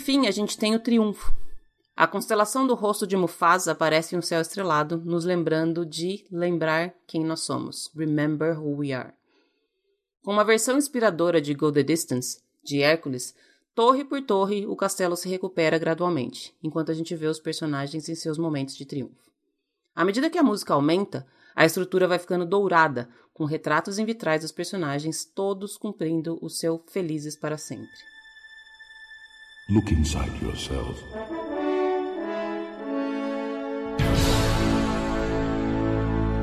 Fim, 0.04 0.26
a 0.26 0.30
gente 0.30 0.58
tem 0.58 0.74
o 0.74 0.78
triunfo. 0.78 1.34
A 1.96 2.06
constelação 2.06 2.66
do 2.66 2.74
rosto 2.74 3.06
de 3.06 3.16
Mufasa 3.16 3.72
aparece 3.72 4.14
em 4.14 4.18
um 4.18 4.22
céu 4.22 4.38
estrelado, 4.42 5.00
nos 5.02 5.24
lembrando 5.24 5.86
de 5.86 6.26
lembrar 6.30 6.94
quem 7.06 7.24
nós 7.24 7.40
somos. 7.40 7.90
Remember 7.96 8.60
who 8.60 8.76
we 8.76 8.92
are. 8.92 9.14
Com 10.22 10.32
uma 10.32 10.44
versão 10.44 10.76
inspiradora 10.76 11.40
de 11.40 11.54
Go 11.54 11.72
the 11.72 11.82
Distance, 11.82 12.42
de 12.62 12.82
Hércules, 12.82 13.34
torre 13.74 14.04
por 14.04 14.20
torre 14.20 14.66
o 14.66 14.76
castelo 14.76 15.16
se 15.16 15.26
recupera 15.26 15.78
gradualmente, 15.78 16.54
enquanto 16.62 16.90
a 16.90 16.94
gente 16.94 17.16
vê 17.16 17.26
os 17.26 17.40
personagens 17.40 18.06
em 18.06 18.14
seus 18.14 18.36
momentos 18.36 18.76
de 18.76 18.84
triunfo. 18.84 19.30
À 19.96 20.04
medida 20.04 20.28
que 20.28 20.36
a 20.36 20.42
música 20.42 20.74
aumenta, 20.74 21.26
a 21.56 21.64
estrutura 21.64 22.06
vai 22.06 22.18
ficando 22.18 22.44
dourada, 22.44 23.08
com 23.32 23.46
retratos 23.46 23.98
em 23.98 24.04
vitrais 24.04 24.42
dos 24.42 24.52
personagens, 24.52 25.24
todos 25.24 25.78
cumprindo 25.78 26.38
o 26.42 26.50
seu 26.50 26.84
felizes 26.88 27.36
para 27.36 27.56
sempre. 27.56 28.13
Look 29.70 29.92
inside 29.92 30.42
yourself. 30.42 31.02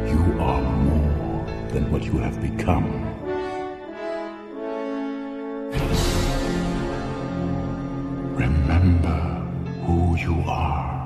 You 0.10 0.40
are 0.40 0.62
more 0.62 1.46
than 1.70 1.92
what 1.92 2.04
you 2.04 2.18
have 2.18 2.42
become. 2.42 2.90
Remember 8.34 9.20
who 9.86 10.18
you 10.18 10.44
are. 10.48 11.01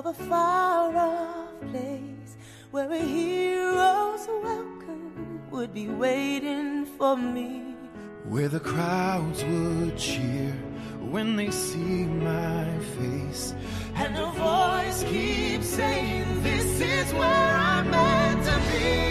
Of 0.00 0.06
a 0.06 0.24
far 0.24 0.96
off 0.96 1.60
place 1.72 2.36
where 2.70 2.90
a 2.90 2.98
hero's 2.98 4.26
welcome 4.42 5.42
would 5.50 5.74
be 5.74 5.88
waiting 5.88 6.86
for 6.86 7.18
me. 7.18 7.74
Where 8.24 8.48
the 8.48 8.60
crowds 8.60 9.44
would 9.44 9.98
cheer 9.98 10.52
when 11.14 11.36
they 11.36 11.50
see 11.50 12.04
my 12.04 12.78
face. 12.96 13.54
And 13.94 14.16
a 14.16 14.30
voice 14.48 15.04
keeps 15.04 15.66
saying, 15.66 16.42
This 16.42 16.80
is 16.80 17.12
where 17.12 17.54
I'm 17.68 17.90
meant 17.90 18.44
to 18.46 18.56
be. 18.72 19.09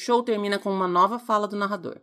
Show 0.00 0.22
termina 0.22 0.58
com 0.58 0.72
uma 0.72 0.88
nova 0.88 1.18
fala 1.18 1.46
do 1.46 1.56
narrador. 1.56 2.00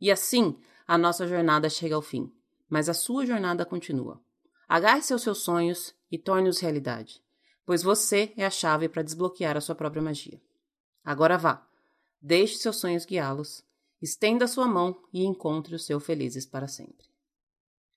E 0.00 0.10
assim, 0.10 0.58
a 0.86 0.98
nossa 0.98 1.26
jornada 1.26 1.68
chega 1.68 1.94
ao 1.94 2.02
fim, 2.02 2.32
mas 2.68 2.88
a 2.88 2.94
sua 2.94 3.24
jornada 3.24 3.64
continua. 3.64 4.20
Agarre-se 4.68 5.12
aos 5.12 5.22
seus 5.22 5.38
sonhos 5.38 5.94
e 6.10 6.18
torne-os 6.18 6.60
realidade, 6.60 7.22
pois 7.64 7.82
você 7.82 8.32
é 8.36 8.44
a 8.44 8.50
chave 8.50 8.88
para 8.88 9.02
desbloquear 9.02 9.56
a 9.56 9.60
sua 9.60 9.74
própria 9.74 10.02
magia. 10.02 10.40
Agora 11.04 11.38
vá, 11.38 11.66
deixe 12.20 12.56
seus 12.56 12.76
sonhos 12.76 13.06
guiá-los, 13.06 13.64
estenda 14.00 14.46
sua 14.46 14.68
mão 14.68 15.02
e 15.12 15.24
encontre 15.24 15.74
os 15.74 15.84
seus 15.86 16.04
felizes 16.04 16.44
para 16.44 16.68
sempre. 16.68 17.08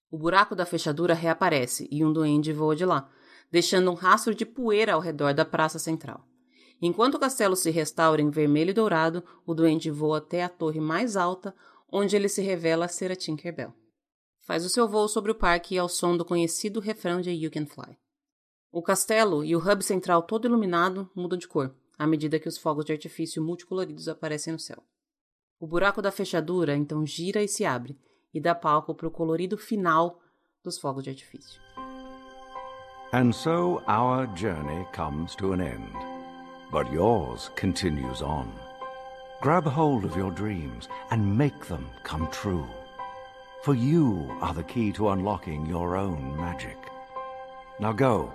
O 0.09 0.17
buraco 0.17 0.55
da 0.55 0.65
fechadura 0.65 1.13
reaparece 1.13 1.87
e 1.91 2.05
um 2.05 2.13
duende 2.13 2.53
voa 2.53 2.75
de 2.75 2.85
lá, 2.85 3.09
deixando 3.51 3.91
um 3.91 3.95
rastro 3.95 4.33
de 4.33 4.45
poeira 4.45 4.93
ao 4.93 5.01
redor 5.01 5.33
da 5.33 5.43
praça 5.43 5.77
central. 5.77 6.25
Enquanto 6.85 7.15
o 7.15 7.19
castelo 7.19 7.55
se 7.55 7.71
restaura 7.71 8.21
em 8.21 8.29
vermelho 8.29 8.71
e 8.71 8.73
dourado, 8.73 9.23
o 9.45 9.53
duende 9.53 9.89
voa 9.89 10.17
até 10.17 10.43
a 10.43 10.49
torre 10.49 10.81
mais 10.81 11.15
alta, 11.15 11.55
onde 11.89 12.13
ele 12.13 12.27
se 12.27 12.41
revela 12.41 12.89
ser 12.89 13.09
a 13.09 13.15
Tinkerbell. 13.15 13.73
Faz 14.41 14.65
o 14.65 14.69
seu 14.69 14.85
voo 14.85 15.07
sobre 15.07 15.31
o 15.31 15.35
parque 15.35 15.77
ao 15.77 15.87
som 15.87 16.17
do 16.17 16.25
conhecido 16.25 16.81
refrão 16.81 17.21
de 17.21 17.31
You 17.31 17.49
Can 17.49 17.67
Fly. 17.67 17.97
O 18.69 18.81
castelo 18.81 19.45
e 19.45 19.55
o 19.55 19.59
hub 19.59 19.81
central 19.81 20.23
todo 20.23 20.45
iluminado 20.45 21.09
mudam 21.15 21.39
de 21.39 21.47
cor, 21.47 21.73
à 21.97 22.05
medida 22.05 22.37
que 22.37 22.49
os 22.49 22.57
fogos 22.57 22.83
de 22.83 22.91
artifício 22.91 23.41
multicoloridos 23.41 24.09
aparecem 24.09 24.51
no 24.51 24.59
céu. 24.59 24.83
O 25.61 25.65
buraco 25.65 26.01
da 26.01 26.11
fechadura 26.11 26.75
então 26.75 27.05
gira 27.05 27.41
e 27.41 27.47
se 27.47 27.63
abre, 27.63 27.97
e 28.33 28.41
dá 28.41 28.53
palco 28.53 28.93
para 28.93 29.07
o 29.07 29.11
colorido 29.11 29.57
final 29.57 30.19
dos 30.61 30.77
fogos 30.77 31.05
de 31.05 31.11
artifício. 31.11 31.61
And 33.13 33.31
so 33.31 33.81
our 33.87 34.27
journey 34.35 34.85
comes 34.93 35.33
to 35.37 35.53
an 35.53 35.61
end. 35.61 36.12
But 36.73 36.91
yours 36.91 37.51
continues 37.55 38.23
on. 38.23 38.51
Grab 39.41 39.63
hold 39.63 40.05
of 40.05 40.17
your 40.17 40.31
dreams 40.31 40.89
and 41.11 41.37
make 41.37 41.67
them 41.67 41.87
come 42.01 42.27
true. 42.31 42.67
For 43.61 43.75
you 43.75 44.35
are 44.41 44.55
the 44.55 44.63
key 44.63 44.91
to 44.93 45.09
unlocking 45.09 45.67
your 45.67 45.95
own 45.95 46.35
magic. 46.35 46.77
Now 47.79 47.91
go, 47.91 48.33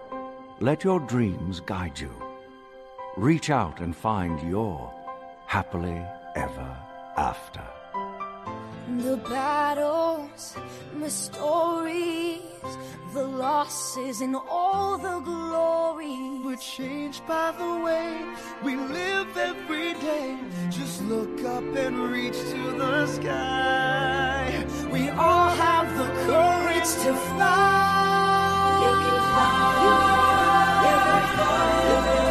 let 0.61 0.85
your 0.85 1.01
dreams 1.01 1.59
guide 1.59 1.99
you. 1.99 2.15
Reach 3.17 3.51
out 3.51 3.81
and 3.81 3.97
find 3.97 4.41
your 4.49 4.95
happily 5.47 6.01
ever 6.37 6.77
after. 7.17 7.65
The 8.99 9.17
battles, 10.39 10.55
the 11.01 11.11
stories, 11.11 12.41
the 13.13 13.25
losses, 13.25 14.21
and 14.21 14.37
all 14.49 14.99
the 14.99 15.21
glory. 15.21 16.41
We're 16.45 16.57
changed 16.57 17.27
by 17.27 17.53
the 17.53 17.85
way 17.85 18.25
we 18.63 18.77
live 18.77 19.37
every 19.37 19.95
day. 19.95 20.39
Just 20.71 21.03
look 21.05 21.45
up 21.45 21.65
and 21.77 22.11
reach 22.11 22.39
to 22.39 22.79
the 22.79 23.07
sky. 23.07 24.67
We 24.91 25.09
all 25.11 25.51
have 25.51 25.89
the 25.99 26.09
courage 26.27 26.91
to 27.05 27.13
fly. 27.31 28.79
You 28.85 28.93
can 29.05 29.21
fly. 29.31 29.69
You 30.85 30.97
can 31.07 31.23
fly. 31.35 31.59
You 31.89 31.99
can 32.07 32.28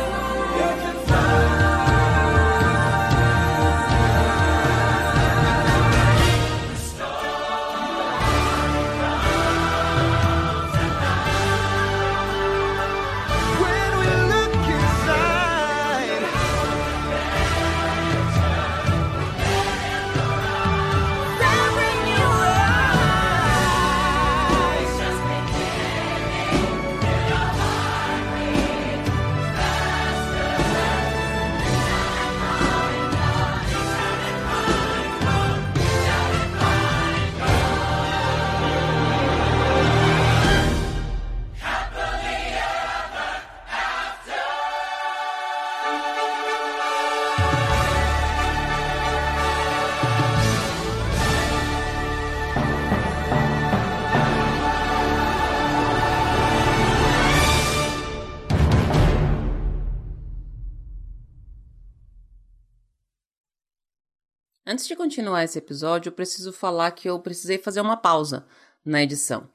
Antes 64.70 64.86
de 64.86 64.98
continuar 64.98 65.46
esse 65.46 65.58
episódio, 65.58 66.10
eu 66.10 66.14
preciso 66.14 66.52
falar 66.52 66.92
que 66.92 67.10
eu 67.10 67.18
precisei 67.22 67.58
fazer 67.58 67.80
uma 67.80 67.96
pausa 67.96 68.46
na 68.84 69.02
edição. 69.02 69.50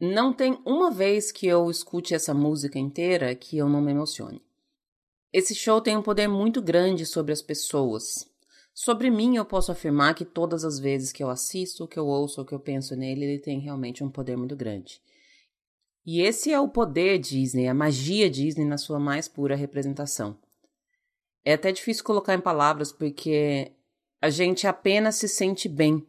Não 0.00 0.32
tem 0.32 0.62
uma 0.64 0.92
vez 0.92 1.32
que 1.32 1.44
eu 1.44 1.68
escute 1.68 2.14
essa 2.14 2.32
música 2.32 2.78
inteira 2.78 3.34
que 3.34 3.58
eu 3.58 3.68
não 3.68 3.80
me 3.80 3.90
emocione. 3.90 4.40
Esse 5.32 5.56
show 5.56 5.80
tem 5.80 5.96
um 5.96 6.02
poder 6.04 6.28
muito 6.28 6.62
grande 6.62 7.04
sobre 7.04 7.32
as 7.32 7.42
pessoas. 7.42 8.30
Sobre 8.72 9.10
mim, 9.10 9.34
eu 9.34 9.44
posso 9.44 9.72
afirmar 9.72 10.14
que 10.14 10.24
todas 10.24 10.64
as 10.64 10.78
vezes 10.78 11.10
que 11.10 11.20
eu 11.20 11.30
assisto, 11.30 11.88
que 11.88 11.98
eu 11.98 12.06
ouço 12.06 12.40
ou 12.40 12.46
que 12.46 12.54
eu 12.54 12.60
penso 12.60 12.94
nele, 12.94 13.24
ele 13.24 13.38
tem 13.40 13.58
realmente 13.58 14.04
um 14.04 14.08
poder 14.08 14.36
muito 14.36 14.54
grande. 14.54 15.02
E 16.06 16.20
esse 16.20 16.52
é 16.52 16.60
o 16.60 16.68
poder 16.68 17.18
Disney, 17.18 17.66
a 17.66 17.74
magia 17.74 18.30
Disney 18.30 18.64
na 18.64 18.78
sua 18.78 19.00
mais 19.00 19.26
pura 19.26 19.56
representação. 19.56 20.38
É 21.44 21.54
até 21.54 21.72
difícil 21.72 22.04
colocar 22.04 22.34
em 22.34 22.40
palavras 22.40 22.92
porque 22.92 23.72
a 24.20 24.30
gente 24.30 24.66
apenas 24.66 25.16
se 25.16 25.28
sente 25.28 25.68
bem 25.68 26.06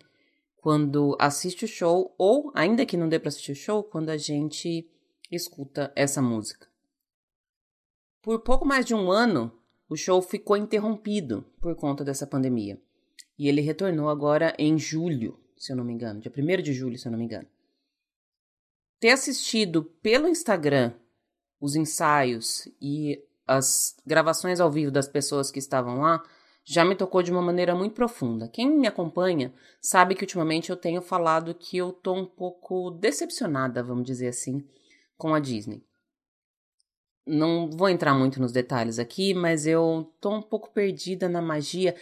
quando 0.57 1.15
assiste 1.19 1.65
o 1.65 1.67
show, 1.67 2.13
ou, 2.17 2.51
ainda 2.53 2.85
que 2.85 2.97
não 2.97 3.07
dê 3.07 3.17
para 3.17 3.29
assistir 3.29 3.53
o 3.53 3.55
show, 3.55 3.83
quando 3.83 4.09
a 4.09 4.17
gente 4.17 4.89
escuta 5.31 5.91
essa 5.95 6.21
música. 6.21 6.67
Por 8.21 8.41
pouco 8.41 8.65
mais 8.65 8.85
de 8.85 8.93
um 8.93 9.09
ano, 9.11 9.51
o 9.87 9.95
show 9.95 10.21
ficou 10.21 10.57
interrompido 10.57 11.45
por 11.61 11.75
conta 11.75 12.03
dessa 12.03 12.27
pandemia. 12.27 12.79
E 13.37 13.47
ele 13.47 13.61
retornou 13.61 14.09
agora 14.09 14.53
em 14.59 14.77
julho, 14.77 15.39
se 15.57 15.71
eu 15.71 15.77
não 15.77 15.85
me 15.85 15.93
engano, 15.93 16.19
dia 16.19 16.31
1 16.35 16.61
de 16.61 16.73
julho, 16.73 16.97
se 16.97 17.07
eu 17.07 17.11
não 17.11 17.17
me 17.17 17.25
engano. 17.25 17.47
Ter 18.99 19.11
assistido 19.11 19.83
pelo 20.01 20.27
Instagram 20.27 20.93
os 21.59 21.75
ensaios 21.75 22.67
e 22.81 23.23
as 23.47 23.95
gravações 24.05 24.59
ao 24.59 24.69
vivo 24.69 24.91
das 24.91 25.07
pessoas 25.07 25.51
que 25.51 25.59
estavam 25.59 25.99
lá 25.99 26.23
já 26.69 26.85
me 26.85 26.93
tocou 26.95 27.23
de 27.23 27.31
uma 27.31 27.41
maneira 27.41 27.73
muito 27.73 27.95
profunda. 27.95 28.47
Quem 28.47 28.69
me 28.69 28.85
acompanha 28.85 29.51
sabe 29.81 30.13
que 30.13 30.21
ultimamente 30.21 30.69
eu 30.69 30.77
tenho 30.77 31.01
falado 31.01 31.55
que 31.55 31.75
eu 31.75 31.91
tô 31.91 32.13
um 32.13 32.27
pouco 32.27 32.91
decepcionada, 32.91 33.81
vamos 33.81 34.05
dizer 34.05 34.27
assim, 34.27 34.63
com 35.17 35.33
a 35.33 35.39
Disney. 35.39 35.83
Não 37.25 37.71
vou 37.71 37.89
entrar 37.89 38.13
muito 38.13 38.39
nos 38.39 38.51
detalhes 38.51 38.99
aqui, 38.99 39.33
mas 39.33 39.65
eu 39.65 40.13
tô 40.21 40.29
um 40.31 40.43
pouco 40.43 40.71
perdida 40.71 41.27
na 41.27 41.41
magia. 41.41 41.95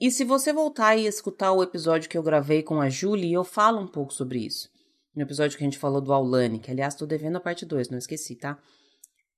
E 0.00 0.12
se 0.12 0.22
você 0.22 0.52
voltar 0.52 0.94
e 0.94 1.06
escutar 1.06 1.50
o 1.50 1.62
episódio 1.62 2.08
que 2.08 2.16
eu 2.16 2.22
gravei 2.22 2.62
com 2.62 2.80
a 2.80 2.88
Julie, 2.88 3.32
eu 3.32 3.42
falo 3.42 3.80
um 3.80 3.88
pouco 3.88 4.14
sobre 4.14 4.38
isso. 4.38 4.70
No 5.12 5.22
episódio 5.22 5.58
que 5.58 5.64
a 5.64 5.66
gente 5.66 5.78
falou 5.78 6.00
do 6.00 6.12
Aulane, 6.12 6.60
que 6.60 6.70
aliás 6.70 6.94
tô 6.94 7.04
devendo 7.04 7.34
a 7.34 7.40
parte 7.40 7.66
2, 7.66 7.90
não 7.90 7.98
esqueci, 7.98 8.36
tá? 8.36 8.62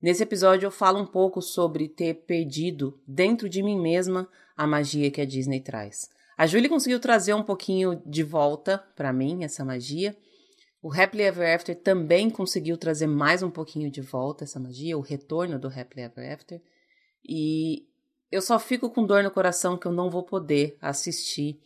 Nesse 0.00 0.22
episódio 0.22 0.66
eu 0.66 0.70
falo 0.70 1.00
um 1.00 1.06
pouco 1.06 1.40
sobre 1.40 1.88
ter 1.88 2.14
perdido 2.26 3.00
dentro 3.06 3.48
de 3.48 3.62
mim 3.62 3.80
mesma 3.80 4.28
a 4.56 4.66
magia 4.66 5.10
que 5.10 5.20
a 5.20 5.24
Disney 5.24 5.60
traz. 5.60 6.10
A 6.36 6.46
Julie 6.46 6.68
conseguiu 6.68 7.00
trazer 7.00 7.32
um 7.32 7.42
pouquinho 7.42 8.00
de 8.04 8.22
volta 8.22 8.78
para 8.94 9.12
mim 9.12 9.42
essa 9.42 9.64
magia. 9.64 10.14
O 10.82 10.92
Happily 10.92 11.22
Ever 11.22 11.54
After 11.54 11.74
também 11.74 12.28
conseguiu 12.28 12.76
trazer 12.76 13.06
mais 13.06 13.42
um 13.42 13.50
pouquinho 13.50 13.90
de 13.90 14.02
volta 14.02 14.44
essa 14.44 14.60
magia, 14.60 14.98
o 14.98 15.00
retorno 15.00 15.58
do 15.58 15.68
Happily 15.68 16.02
Ever 16.02 16.32
After. 16.32 16.60
E 17.26 17.88
eu 18.30 18.42
só 18.42 18.58
fico 18.58 18.90
com 18.90 19.06
dor 19.06 19.22
no 19.22 19.30
coração 19.30 19.78
que 19.78 19.86
eu 19.86 19.92
não 19.92 20.10
vou 20.10 20.22
poder 20.22 20.76
assistir 20.80 21.58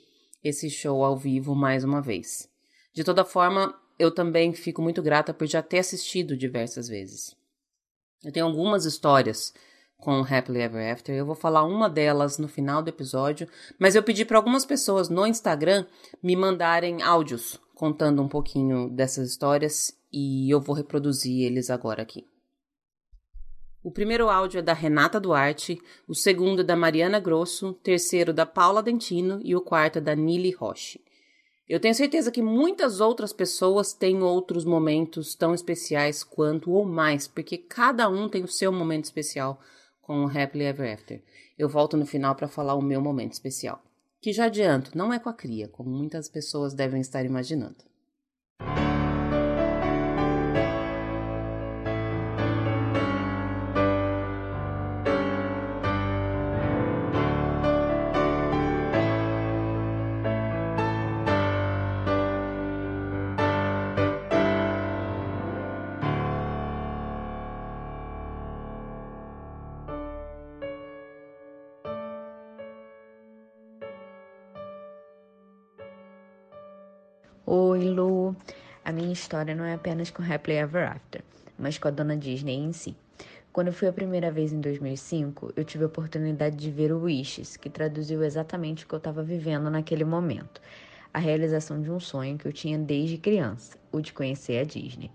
esse 0.43 0.71
show 0.71 1.05
ao 1.05 1.17
vivo 1.17 1.55
mais 1.55 1.83
uma 1.83 2.01
vez. 2.01 2.49
De 2.93 3.03
toda 3.03 3.25
forma, 3.25 3.77
eu 3.99 4.15
também 4.15 4.53
fico 4.53 4.81
muito 4.81 5.03
grata 5.03 5.35
por 5.35 5.47
já 5.47 5.63
ter 5.63 5.81
assistido 5.81 6.37
diversas 6.37 6.89
vezes. 6.89 7.40
Eu 8.23 8.33
tenho 8.33 8.47
algumas 8.47 8.85
histórias 8.85 9.55
com 9.97 10.21
Happily 10.21 10.61
Ever 10.61 10.93
After. 10.93 11.15
Eu 11.15 11.27
vou 11.27 11.35
falar 11.35 11.65
uma 11.65 11.89
delas 11.89 12.39
no 12.39 12.49
final 12.49 12.83
do 12.83 12.89
episódio, 12.89 13.49
mas 13.79 13.95
eu 13.95 14.03
pedi 14.03 14.25
para 14.25 14.37
algumas 14.39 14.65
pessoas 14.65 15.09
no 15.09 15.27
Instagram 15.27 15.87
me 16.23 16.37
mandarem 16.37 17.03
áudios 17.03 17.59
contando 17.75 18.23
um 18.23 18.29
pouquinho 18.29 18.91
dessas 18.91 19.31
histórias 19.31 19.97
e 20.13 20.51
eu 20.51 20.61
vou 20.61 20.75
reproduzir 20.75 21.45
eles 21.45 21.71
agora 21.71 22.03
aqui. 22.03 22.27
O 23.83 23.91
primeiro 23.91 24.29
áudio 24.29 24.59
é 24.59 24.63
da 24.63 24.75
Renata 24.75 25.19
Duarte, 25.19 25.81
o 26.07 26.15
segundo 26.15 26.61
é 26.61 26.65
da 26.65 26.77
Mariana 26.77 27.19
Grosso, 27.19 27.69
o 27.69 27.73
terceiro 27.73 28.35
da 28.35 28.45
Paula 28.45 28.83
Dentino 28.83 29.41
e 29.43 29.57
o 29.57 29.63
quarto 29.63 29.97
é 29.97 30.01
da 30.03 30.15
Nili 30.15 30.51
Roche. 30.51 31.01
Eu 31.71 31.79
tenho 31.79 31.95
certeza 31.95 32.33
que 32.33 32.43
muitas 32.43 33.01
outras 33.01 33.33
pessoas 33.33 33.93
têm 33.93 34.25
outros 34.25 34.65
momentos 34.65 35.37
tão 35.37 35.55
especiais 35.55 36.25
quanto 36.25 36.73
ou 36.73 36.85
mais, 36.85 37.29
porque 37.29 37.57
cada 37.57 38.09
um 38.09 38.29
tem 38.29 38.43
o 38.43 38.49
seu 38.49 38.73
momento 38.73 39.05
especial 39.05 39.61
com 40.03 40.25
o 40.25 40.27
Happily 40.29 40.65
Ever 40.65 40.93
After. 40.93 41.23
Eu 41.57 41.69
volto 41.69 41.97
no 41.97 42.05
final 42.05 42.35
para 42.35 42.49
falar 42.49 42.75
o 42.75 42.83
meu 42.83 43.01
momento 43.01 43.35
especial, 43.35 43.81
que 44.21 44.33
já 44.33 44.47
adianto, 44.47 44.99
não 44.99 45.13
é 45.13 45.21
com 45.21 45.29
a 45.29 45.33
cria, 45.33 45.69
como 45.69 45.89
muitas 45.89 46.29
pessoas 46.29 46.75
devem 46.75 47.01
estar 47.01 47.25
imaginando. 47.25 47.85
História 79.21 79.55
não 79.55 79.65
é 79.65 79.75
apenas 79.75 80.11
com 80.11 80.23
Happily 80.23 80.57
Ever 80.57 80.91
After, 80.91 81.23
mas 81.59 81.77
com 81.77 81.89
a 81.89 81.91
dona 81.91 82.17
Disney 82.17 82.57
em 82.57 82.73
si. 82.73 82.97
Quando 83.53 83.73
fui 83.73 83.87
a 83.87 83.93
primeira 83.93 84.31
vez 84.31 84.51
em 84.51 84.61
2005, 84.61 85.53
eu 85.55 85.65
tive 85.65 85.85
a 85.85 85.89
oportunidade 85.89 86.57
de 86.57 86.71
ver 86.71 86.91
o 86.91 87.03
Wishes, 87.03 87.57
que 87.57 87.69
traduziu 87.69 88.25
exatamente 88.25 88.85
o 88.85 88.89
que 88.89 88.95
eu 88.95 88.99
estava 88.99 89.23
vivendo 89.23 89.69
naquele 89.69 90.05
momento. 90.05 90.61
A 91.13 91.19
realização 91.19 91.83
de 91.83 91.91
um 91.91 92.01
sonho 92.01 92.39
que 92.39 92.47
eu 92.47 92.53
tinha 92.53 92.79
desde 92.79 93.19
criança, 93.19 93.77
o 93.93 94.01
de 94.01 94.13
conhecer 94.13 94.59
a 94.59 94.65
Disney. 94.65 95.11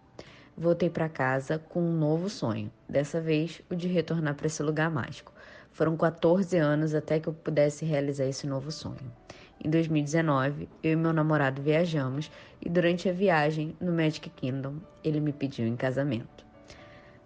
Voltei 0.55 0.89
para 0.89 1.09
casa 1.09 1.57
com 1.57 1.81
um 1.81 1.97
novo 1.97 2.29
sonho, 2.29 2.71
dessa 2.87 3.19
vez 3.19 3.61
o 3.71 3.75
de 3.75 3.87
retornar 3.87 4.35
para 4.35 4.47
esse 4.47 4.61
lugar 4.61 4.91
mágico. 4.91 5.33
Foram 5.71 5.97
14 5.97 6.55
anos 6.57 6.93
até 6.93 7.19
que 7.19 7.27
eu 7.27 7.33
pudesse 7.33 7.85
realizar 7.85 8.25
esse 8.25 8.45
novo 8.45 8.71
sonho. 8.71 9.24
Em 9.63 9.69
2019, 9.69 10.69
eu 10.83 10.91
e 10.91 10.95
meu 10.95 11.13
namorado 11.13 11.61
viajamos 11.61 12.31
e 12.61 12.69
durante 12.69 13.09
a 13.09 13.13
viagem 13.13 13.75
no 13.79 13.91
Magic 13.91 14.29
Kingdom, 14.29 14.75
ele 15.03 15.19
me 15.19 15.31
pediu 15.31 15.65
em 15.65 15.75
casamento. 15.75 16.45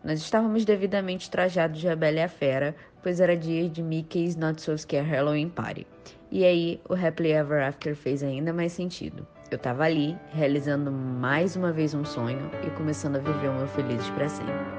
Nós 0.03 0.21
estávamos 0.21 0.63
devidamente 0.63 1.29
trajados 1.29 1.79
de 1.79 1.89
A 1.89 1.95
Bela 1.95 2.19
e 2.19 2.23
a 2.23 2.29
Fera, 2.29 2.75
pois 3.03 3.19
era 3.19 3.35
dia 3.35 3.67
de 3.67 3.83
Mickey's 3.83 4.35
Not 4.35 4.61
So 4.61 4.77
Scare 4.77 5.05
Halloween 5.05 5.49
Party. 5.49 5.85
E 6.31 6.45
aí, 6.45 6.79
o 6.87 6.93
Happily 6.93 7.31
Ever 7.31 7.67
After 7.67 7.95
fez 7.95 8.23
ainda 8.23 8.53
mais 8.53 8.71
sentido. 8.71 9.27
Eu 9.51 9.57
estava 9.57 9.83
ali, 9.83 10.15
realizando 10.31 10.91
mais 10.91 11.55
uma 11.55 11.71
vez 11.71 11.93
um 11.93 12.05
sonho 12.05 12.49
e 12.65 12.69
começando 12.71 13.15
a 13.15 13.19
viver 13.19 13.49
o 13.49 13.53
meu 13.53 13.67
felizes 13.67 14.09
para 14.11 14.29
sempre. 14.29 14.78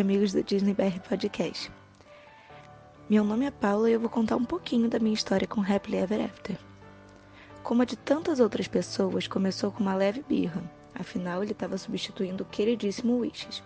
Amigos 0.00 0.32
do 0.32 0.44
Disney 0.44 0.74
BR 0.74 1.00
Podcast. 1.08 1.72
Meu 3.10 3.24
nome 3.24 3.46
é 3.46 3.50
Paula 3.50 3.90
e 3.90 3.94
eu 3.94 4.00
vou 4.00 4.08
contar 4.08 4.36
um 4.36 4.44
pouquinho 4.44 4.88
da 4.88 5.00
minha 5.00 5.14
história 5.14 5.46
com 5.46 5.60
Happily 5.60 5.96
Ever 5.96 6.24
After. 6.24 6.56
Como 7.64 7.82
a 7.82 7.84
de 7.84 7.96
tantas 7.96 8.38
outras 8.38 8.68
pessoas, 8.68 9.26
começou 9.26 9.72
com 9.72 9.80
uma 9.80 9.96
leve 9.96 10.24
birra, 10.28 10.62
afinal 10.94 11.42
ele 11.42 11.50
estava 11.50 11.76
substituindo 11.76 12.44
o 12.44 12.46
queridíssimo 12.46 13.18
Wishes. 13.18 13.62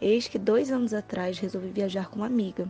Eis 0.00 0.26
que 0.26 0.38
dois 0.38 0.72
anos 0.72 0.92
atrás 0.92 1.38
resolvi 1.38 1.68
viajar 1.68 2.08
com 2.08 2.16
uma 2.16 2.26
amiga 2.26 2.68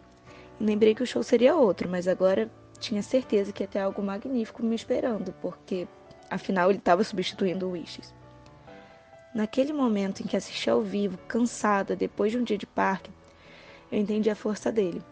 e 0.61 0.65
lembrei 0.65 0.95
que 0.95 1.03
o 1.03 1.07
show 1.07 1.23
seria 1.23 1.57
outro, 1.57 1.89
mas 1.89 2.07
agora 2.07 2.51
tinha 2.79 3.03
certeza 3.03 3.51
que 3.51 3.63
ia 3.63 3.69
ter 3.69 3.79
algo 3.79 4.03
magnífico 4.03 4.63
me 4.63 4.77
esperando, 4.77 5.33
porque 5.41 5.89
afinal 6.29 6.69
ele 6.69 6.79
estava 6.81 7.03
substituindo 7.03 7.67
o 7.67 7.71
Wishes. 7.71 8.13
Naquele 9.35 9.73
momento 9.73 10.23
em 10.23 10.27
que 10.27 10.37
assisti 10.37 10.69
ao 10.69 10.83
vivo, 10.83 11.17
cansada, 11.27 11.97
depois 11.97 12.31
de 12.31 12.39
um 12.39 12.45
dia 12.45 12.59
de 12.59 12.67
parque, 12.67 13.11
eu 13.91 13.99
entendi 13.99 14.29
a 14.29 14.35
força 14.35 14.71
dele. 14.71 15.03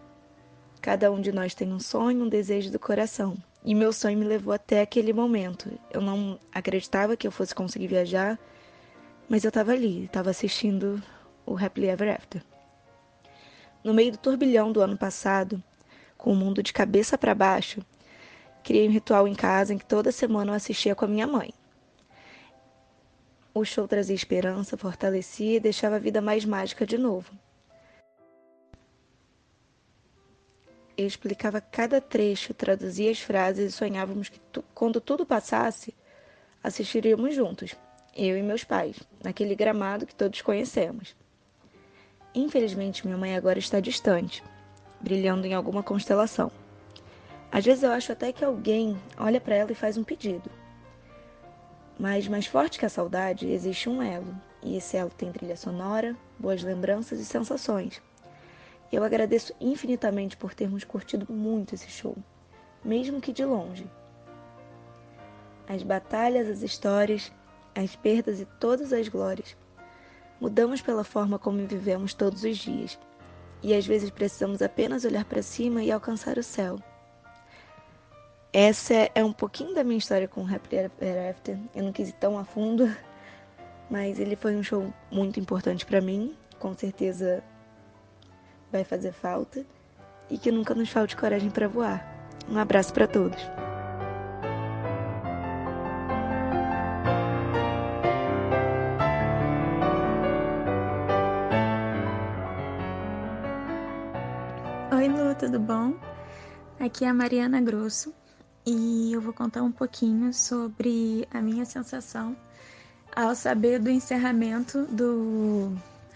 Cada 0.81 1.11
um 1.11 1.21
de 1.21 1.33
nós 1.33 1.55
tem 1.55 1.73
um 1.73 1.81
sonho, 1.81 2.25
um 2.25 2.29
desejo 2.29 2.71
do 2.71 2.79
coração. 2.79 3.37
E 3.65 3.75
meu 3.75 3.93
sonho 3.93 4.19
me 4.19 4.25
levou 4.25 4.53
até 4.53 4.81
aquele 4.81 5.13
momento. 5.13 5.71
Eu 5.91 6.01
não 6.01 6.39
acreditava 6.53 7.17
que 7.17 7.27
eu 7.27 7.33
fosse 7.33 7.55
conseguir 7.55 7.89
viajar, 7.89 8.39
mas 9.29 9.45
eu 9.45 9.49
estava 9.49 9.73
ali, 9.73 10.05
estava 10.05 10.31
assistindo 10.31 11.03
o 11.47 11.57
Happily 11.57 11.89
Ever 11.89 12.15
After. 12.15 12.43
No 13.83 13.95
meio 13.95 14.13
do 14.13 14.19
turbilhão 14.19 14.73
do 14.73 14.81
ano 14.81 14.97
passado, 14.97 15.63
com 16.17 16.33
o 16.33 16.37
mundo 16.37 16.63
de 16.63 16.73
cabeça 16.73 17.17
para 17.17 17.35
baixo, 17.35 17.81
criei 18.63 18.87
um 18.87 18.93
ritual 18.93 19.27
em 19.27 19.35
casa 19.35 19.73
em 19.73 19.79
que 19.79 19.87
toda 19.87 20.13
semana 20.13 20.53
eu 20.53 20.55
assistia 20.55 20.95
com 20.95 21.05
a 21.05 21.09
minha 21.09 21.27
mãe. 21.27 21.53
O 23.53 23.65
show 23.65 23.89
trazia 23.89 24.15
esperança, 24.15 24.77
fortalecia 24.77 25.57
e 25.57 25.61
deixava 25.61 25.97
a 25.97 25.99
vida 25.99 26.21
mais 26.21 26.45
mágica 26.45 26.87
de 26.87 26.97
novo. 26.97 27.33
Eu 30.97 31.07
explicava 31.07 31.61
cada 31.61 32.01
trecho, 32.01 32.55
traduzia 32.55 33.11
as 33.11 33.21
frases 33.21 33.73
e 33.73 33.77
sonhávamos 33.77 34.29
que, 34.29 34.39
tu, 34.39 34.63
quando 34.75 35.01
tudo 35.01 35.27
passasse, 35.27 35.95
assistiríamos 36.63 37.35
juntos, 37.35 37.75
eu 38.15 38.37
e 38.37 38.43
meus 38.43 38.63
pais, 38.63 38.97
naquele 39.25 39.57
gramado 39.57 40.07
que 40.07 40.15
todos 40.15 40.43
conhecemos. 40.43 41.17
Infelizmente, 42.33 43.05
minha 43.05 43.19
mãe 43.19 43.35
agora 43.35 43.59
está 43.59 43.81
distante, 43.81 44.45
brilhando 45.01 45.47
em 45.47 45.55
alguma 45.55 45.83
constelação. 45.83 46.53
Às 47.51 47.65
vezes 47.65 47.83
eu 47.83 47.91
acho 47.91 48.13
até 48.13 48.33
que 48.33 48.45
alguém 48.45 48.97
olha 49.19 49.41
para 49.41 49.57
ela 49.57 49.73
e 49.73 49.75
faz 49.75 49.97
um 49.97 50.05
pedido. 50.05 50.49
Mas 52.01 52.27
mais 52.27 52.47
forte 52.47 52.79
que 52.79 52.87
a 52.87 52.89
saudade, 52.89 53.47
existe 53.47 53.87
um 53.87 54.03
elo, 54.03 54.35
e 54.63 54.75
esse 54.75 54.97
elo 54.97 55.11
tem 55.11 55.31
trilha 55.31 55.55
sonora, 55.55 56.17
boas 56.39 56.63
lembranças 56.63 57.21
e 57.21 57.27
sensações. 57.27 58.01
Eu 58.91 59.05
agradeço 59.05 59.53
infinitamente 59.61 60.35
por 60.35 60.55
termos 60.55 60.83
curtido 60.83 61.31
muito 61.31 61.75
esse 61.75 61.91
show, 61.91 62.17
mesmo 62.83 63.21
que 63.21 63.35
de 63.35 63.45
longe. 63.45 63.87
As 65.69 65.83
batalhas, 65.83 66.49
as 66.49 66.63
histórias, 66.63 67.31
as 67.75 67.95
perdas 67.97 68.41
e 68.41 68.47
todas 68.47 68.95
as 68.95 69.07
glórias. 69.07 69.55
Mudamos 70.41 70.81
pela 70.81 71.05
forma 71.05 71.39
como 71.39 71.67
vivemos 71.67 72.15
todos 72.15 72.45
os 72.45 72.57
dias, 72.57 72.99
e 73.63 73.75
às 73.75 73.87
vezes 73.87 74.09
precisamos 74.09 74.63
apenas 74.63 75.05
olhar 75.05 75.27
para 75.27 75.43
cima 75.43 75.83
e 75.83 75.93
alcançar 75.93 76.39
o 76.39 76.43
céu. 76.43 76.79
Essa 78.53 79.09
é 79.15 79.23
um 79.23 79.33
pouquinho 79.33 79.73
da 79.75 79.85
minha 79.85 79.99
história 79.99 80.27
com 80.27 80.45
Happy 80.45 80.75
Ever 80.75 81.31
After. 81.31 81.57
Eu 81.73 81.85
não 81.85 81.93
quis 81.93 82.09
ir 82.09 82.15
tão 82.15 82.37
a 82.37 82.45
fundo, 82.45 82.93
mas 83.89 84.19
ele 84.19 84.35
foi 84.35 84.57
um 84.57 84.63
show 84.63 84.93
muito 85.09 85.39
importante 85.39 85.87
para 85.87 86.01
mim. 86.01 86.37
Com 86.59 86.75
certeza 86.75 87.45
vai 88.73 88.83
fazer 88.83 89.13
falta 89.13 89.65
e 90.29 90.37
que 90.37 90.51
nunca 90.51 90.75
nos 90.75 90.91
falte 90.91 91.17
coragem 91.17 91.49
para 91.49 91.69
voar. 91.69 92.05
Um 92.49 92.59
abraço 92.59 92.93
para 92.93 93.07
todos. 93.07 93.41
Oi, 104.93 105.07
Lu, 105.07 105.37
tudo 105.37 105.61
bom? 105.61 105.95
Aqui 106.81 107.05
é 107.05 107.09
a 107.09 107.15
Mariana 107.15 107.61
Grosso 107.61 108.13
e 108.71 109.13
eu 109.13 109.21
vou 109.21 109.33
contar 109.33 109.63
um 109.63 109.73
pouquinho 109.73 110.33
sobre 110.33 111.27
a 111.33 111.41
minha 111.41 111.65
sensação 111.65 112.37
ao 113.15 113.35
saber 113.35 113.81
do 113.81 113.91
encerramento 113.91 114.85
do 114.87 115.75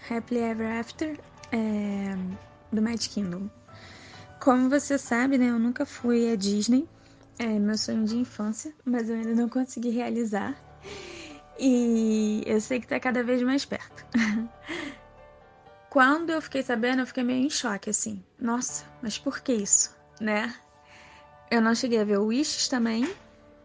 Happily 0.09 0.39
Ever 0.39 0.79
After 0.79 1.19
é, 1.51 2.15
do 2.71 2.81
Magic 2.81 3.09
Kingdom. 3.09 3.49
Como 4.39 4.69
você 4.69 4.97
sabe, 4.97 5.37
né, 5.37 5.49
eu 5.49 5.59
nunca 5.59 5.85
fui 5.85 6.31
à 6.31 6.35
Disney, 6.35 6.87
é 7.37 7.47
meu 7.47 7.77
sonho 7.77 8.05
de 8.05 8.15
infância, 8.15 8.73
mas 8.85 9.09
eu 9.09 9.15
ainda 9.15 9.33
não 9.33 9.49
consegui 9.49 9.89
realizar. 9.89 10.55
E 11.59 12.43
eu 12.45 12.61
sei 12.61 12.79
que 12.79 12.87
tá 12.87 12.99
cada 12.99 13.23
vez 13.23 13.41
mais 13.41 13.65
perto. 13.65 14.05
Quando 15.89 16.29
eu 16.29 16.41
fiquei 16.41 16.61
sabendo, 16.61 17.01
eu 17.01 17.07
fiquei 17.07 17.23
meio 17.23 17.45
em 17.45 17.49
choque, 17.49 17.89
assim. 17.89 18.23
Nossa, 18.39 18.85
mas 19.01 19.17
por 19.17 19.39
que 19.39 19.53
isso, 19.53 19.95
né? 20.19 20.53
Eu 21.49 21.61
não 21.61 21.75
cheguei 21.75 21.99
a 21.99 22.03
ver 22.03 22.17
o 22.17 22.27
Wishes 22.27 22.67
também, 22.67 23.07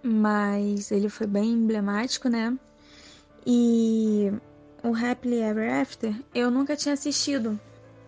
mas 0.02 0.90
ele 0.90 1.08
foi 1.08 1.26
bem 1.26 1.52
emblemático, 1.52 2.28
né? 2.28 2.56
E 3.46 4.30
o 4.82 4.94
Happily 4.94 5.40
Ever 5.40 5.80
After 5.80 6.14
eu 6.34 6.50
nunca 6.50 6.76
tinha 6.76 6.94
assistido 6.94 7.58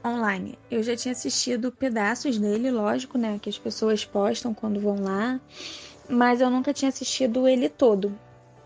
online. 0.04 0.58
Eu 0.70 0.82
já 0.82 0.96
tinha 0.96 1.12
assistido 1.12 1.72
pedaços 1.72 2.38
dele, 2.38 2.70
lógico, 2.70 3.16
né? 3.16 3.38
Que 3.40 3.48
as 3.48 3.58
pessoas 3.58 4.04
postam 4.04 4.52
quando 4.52 4.80
vão 4.80 5.02
lá. 5.02 5.40
Mas 6.08 6.40
eu 6.40 6.50
nunca 6.50 6.72
tinha 6.72 6.88
assistido 6.88 7.48
ele 7.48 7.68
todo. 7.68 8.18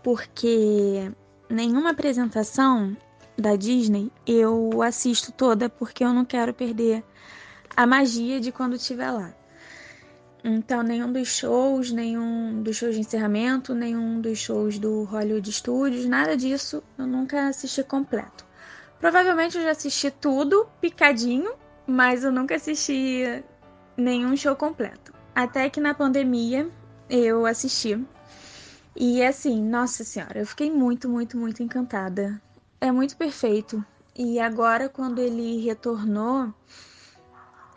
Porque 0.03 1.11
nenhuma 1.49 1.91
apresentação 1.91 2.95
da 3.37 3.55
Disney, 3.55 4.11
eu 4.25 4.81
assisto 4.81 5.31
toda 5.31 5.69
porque 5.69 6.03
eu 6.03 6.13
não 6.13 6.25
quero 6.25 6.53
perder 6.53 7.03
a 7.75 7.85
magia 7.85 8.39
de 8.39 8.51
quando 8.51 8.75
estiver 8.75 9.11
lá. 9.11 9.33
Então, 10.49 10.81
nenhum 10.81 11.11
dos 11.11 11.27
shows, 11.27 11.91
nenhum 11.91 12.63
dos 12.63 12.77
shows 12.77 12.95
de 12.95 13.01
encerramento, 13.01 13.75
nenhum 13.75 14.21
dos 14.21 14.39
shows 14.39 14.79
do 14.79 15.03
Hollywood 15.03 15.51
Studios, 15.51 16.05
nada 16.05 16.37
disso 16.37 16.81
eu 16.97 17.05
nunca 17.05 17.49
assisti 17.49 17.83
completo. 17.83 18.45
Provavelmente 18.97 19.57
eu 19.57 19.63
já 19.63 19.71
assisti 19.71 20.09
tudo 20.09 20.65
picadinho, 20.79 21.51
mas 21.85 22.23
eu 22.23 22.31
nunca 22.31 22.55
assisti 22.55 23.43
nenhum 23.97 24.37
show 24.37 24.55
completo. 24.55 25.11
Até 25.35 25.69
que 25.69 25.81
na 25.81 25.93
pandemia 25.93 26.69
eu 27.09 27.45
assisti. 27.45 28.01
E 28.95 29.21
assim, 29.21 29.61
nossa 29.61 30.05
senhora, 30.05 30.39
eu 30.39 30.45
fiquei 30.47 30.71
muito, 30.71 31.09
muito, 31.09 31.37
muito 31.37 31.61
encantada. 31.61 32.41
É 32.79 32.89
muito 32.89 33.17
perfeito. 33.17 33.83
E 34.15 34.39
agora, 34.39 34.87
quando 34.87 35.19
ele 35.19 35.59
retornou, 35.65 36.53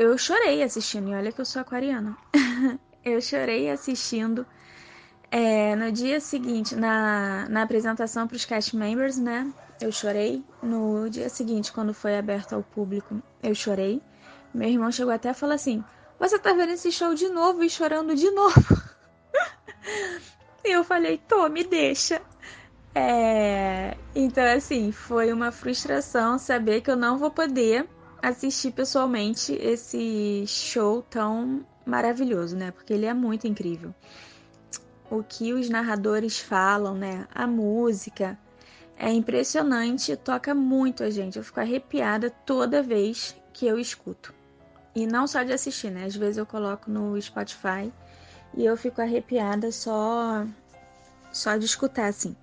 eu 0.01 0.17
chorei 0.17 0.63
assistindo. 0.63 1.11
E 1.11 1.15
olha 1.15 1.31
que 1.31 1.41
eu 1.41 1.45
sou 1.45 1.61
aquariana. 1.61 2.17
eu 3.05 3.21
chorei 3.21 3.71
assistindo. 3.71 4.47
É, 5.31 5.77
no 5.77 5.93
dia 5.93 6.21
seguinte, 6.21 6.75
na, 6.75 7.47
na 7.51 7.63
apresentação 7.63 8.27
para 8.27 8.35
os 8.35 8.47
cast 8.47 8.75
members, 8.75 9.19
né? 9.19 9.53
Eu 9.79 9.93
chorei. 9.93 10.43
No 10.63 11.09
dia 11.11 11.29
seguinte, 11.29 11.71
quando 11.71 11.93
foi 11.93 12.17
aberto 12.17 12.55
ao 12.55 12.63
público, 12.63 13.23
eu 13.43 13.55
chorei. 13.55 14.01
Meu 14.55 14.71
irmão 14.71 14.91
chegou 14.91 15.13
até 15.13 15.29
a 15.29 15.35
falar 15.35 15.57
assim: 15.57 15.85
Você 16.19 16.39
tá 16.39 16.55
vendo 16.55 16.73
esse 16.73 16.91
show 16.91 17.15
de 17.15 17.29
novo 17.29 17.63
e 17.63 17.69
chorando 17.69 18.17
de 18.17 18.31
novo? 18.31 18.83
e 20.65 20.71
eu 20.71 20.83
falei: 20.83 21.19
Tô, 21.29 21.47
me 21.51 21.63
deixa. 21.63 22.23
É... 22.95 23.97
Então, 24.15 24.45
assim, 24.45 24.91
foi 24.93 25.31
uma 25.31 25.53
frustração 25.53 26.39
saber 26.39 26.81
que 26.81 26.91
eu 26.91 26.97
não 26.97 27.19
vou 27.19 27.31
poder 27.31 27.87
assistir 28.23 28.73
pessoalmente 28.73 29.53
esse 29.53 30.45
show 30.47 31.03
tão 31.03 31.65
maravilhoso, 31.85 32.57
né? 32.57 32.71
Porque 32.71 32.93
ele 32.93 33.07
é 33.07 33.15
muito 33.15 33.47
incrível. 33.47 33.95
O 35.11 35.23
que 35.23 35.53
os 35.53 35.69
narradores 35.69 36.39
falam, 36.39 36.95
né? 36.95 37.27
A 37.35 37.47
música 37.47 38.39
é 38.97 39.11
impressionante, 39.11 40.15
toca 40.17 40.55
muito 40.55 41.03
a 41.03 41.11
gente. 41.11 41.39
Eu 41.39 41.45
fico 41.45 41.61
arrepiada 41.61 42.31
toda 42.31 42.83
vez 42.83 43.37
que 43.53 43.67
eu 43.67 43.79
escuto. 43.79 44.33
E 44.95 45.07
não 45.07 45.27
só 45.27 45.43
de 45.43 45.53
assistir, 45.53 45.91
né? 45.91 46.05
Às 46.05 46.15
vezes 46.15 46.37
eu 46.37 46.47
coloco 46.47 46.91
no 46.91 47.21
Spotify 47.21 47.93
e 48.55 48.65
eu 48.65 48.77
fico 48.77 49.01
arrepiada 49.01 49.71
só 49.73 50.47
só 51.33 51.57
de 51.57 51.65
escutar 51.65 52.07
assim. 52.07 52.37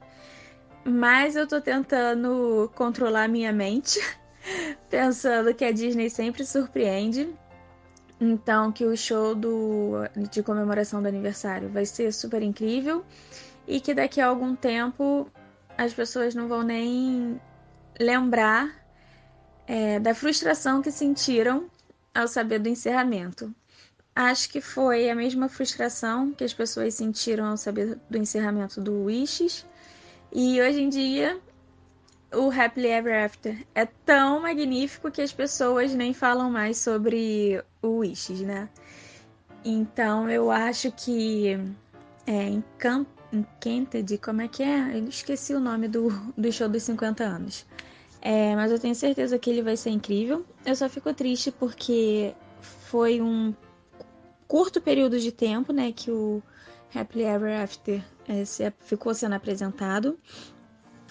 Mas 0.83 1.35
eu 1.35 1.45
tô 1.45 1.59
tentando 1.59 2.71
controlar 2.75 3.27
minha 3.27 3.51
mente, 3.51 3.99
pensando 4.89 5.53
que 5.53 5.65
a 5.65 5.71
Disney 5.71 6.09
sempre 6.09 6.45
surpreende. 6.45 7.33
Então, 8.19 8.71
que 8.71 8.83
o 8.83 8.97
show 8.97 9.35
do, 9.35 9.93
de 10.31 10.41
comemoração 10.41 11.01
do 11.01 11.07
aniversário 11.07 11.69
vai 11.69 11.85
ser 11.85 12.11
super 12.11 12.41
incrível 12.41 13.05
e 13.67 13.79
que 13.79 13.93
daqui 13.93 14.19
a 14.19 14.25
algum 14.25 14.55
tempo 14.55 15.29
as 15.77 15.93
pessoas 15.93 16.33
não 16.33 16.47
vão 16.47 16.63
nem 16.63 17.39
lembrar 17.99 18.73
é, 19.67 19.99
da 19.99 20.15
frustração 20.15 20.81
que 20.81 20.91
sentiram 20.91 21.69
ao 22.13 22.27
saber 22.27 22.57
do 22.59 22.69
encerramento. 22.69 23.53
Acho 24.15 24.49
que 24.49 24.59
foi 24.59 25.11
a 25.11 25.15
mesma 25.15 25.47
frustração 25.47 26.31
que 26.31 26.43
as 26.43 26.53
pessoas 26.53 26.95
sentiram 26.95 27.45
ao 27.45 27.57
saber 27.57 27.99
do 28.09 28.17
encerramento 28.17 28.81
do 28.81 29.03
Wishes. 29.03 29.63
E 30.33 30.59
hoje 30.59 30.81
em 30.81 30.89
dia, 30.89 31.39
o 32.33 32.51
Happily 32.51 32.87
Ever 32.87 33.25
After 33.25 33.65
é 33.73 33.85
tão 33.85 34.41
magnífico 34.41 35.11
que 35.11 35.21
as 35.21 35.31
pessoas 35.31 35.93
nem 35.93 36.13
falam 36.13 36.49
mais 36.49 36.77
sobre 36.77 37.63
o 37.81 37.99
Wishes, 37.99 38.41
né? 38.41 38.69
Então 39.63 40.29
eu 40.29 40.51
acho 40.51 40.91
que 40.91 41.57
é 42.25 42.49
Encanted, 43.31 44.17
como 44.19 44.41
é 44.41 44.47
que 44.47 44.63
é? 44.63 44.97
Eu 44.97 45.07
esqueci 45.07 45.53
o 45.53 45.59
nome 45.59 45.87
do, 45.87 46.09
do 46.37 46.51
show 46.51 46.69
dos 46.69 46.83
50 46.83 47.23
anos. 47.23 47.65
É, 48.21 48.55
mas 48.55 48.71
eu 48.71 48.79
tenho 48.79 48.95
certeza 48.95 49.37
que 49.37 49.49
ele 49.49 49.61
vai 49.61 49.77
ser 49.77 49.91
incrível. 49.91 50.45
Eu 50.65 50.75
só 50.75 50.89
fico 50.89 51.13
triste 51.13 51.51
porque 51.51 52.33
foi 52.61 53.21
um 53.21 53.53
curto 54.47 54.81
período 54.81 55.19
de 55.19 55.31
tempo, 55.31 55.71
né, 55.73 55.91
que 55.91 56.09
o 56.09 56.41
Happily 56.93 57.25
Ever 57.25 57.61
After 57.61 58.03
é, 58.27 58.43
ficou 58.79 59.13
sendo 59.13 59.35
apresentado. 59.35 60.17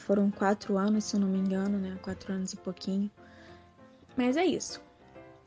Foram 0.06 0.30
quatro 0.30 0.78
anos, 0.78 1.02
se 1.02 1.16
eu 1.16 1.20
não 1.20 1.26
me 1.26 1.38
engano, 1.38 1.78
né, 1.78 1.98
quatro 2.00 2.32
anos 2.32 2.52
e 2.52 2.56
pouquinho. 2.56 3.10
Mas 4.16 4.36
é 4.36 4.46
isso. 4.46 4.80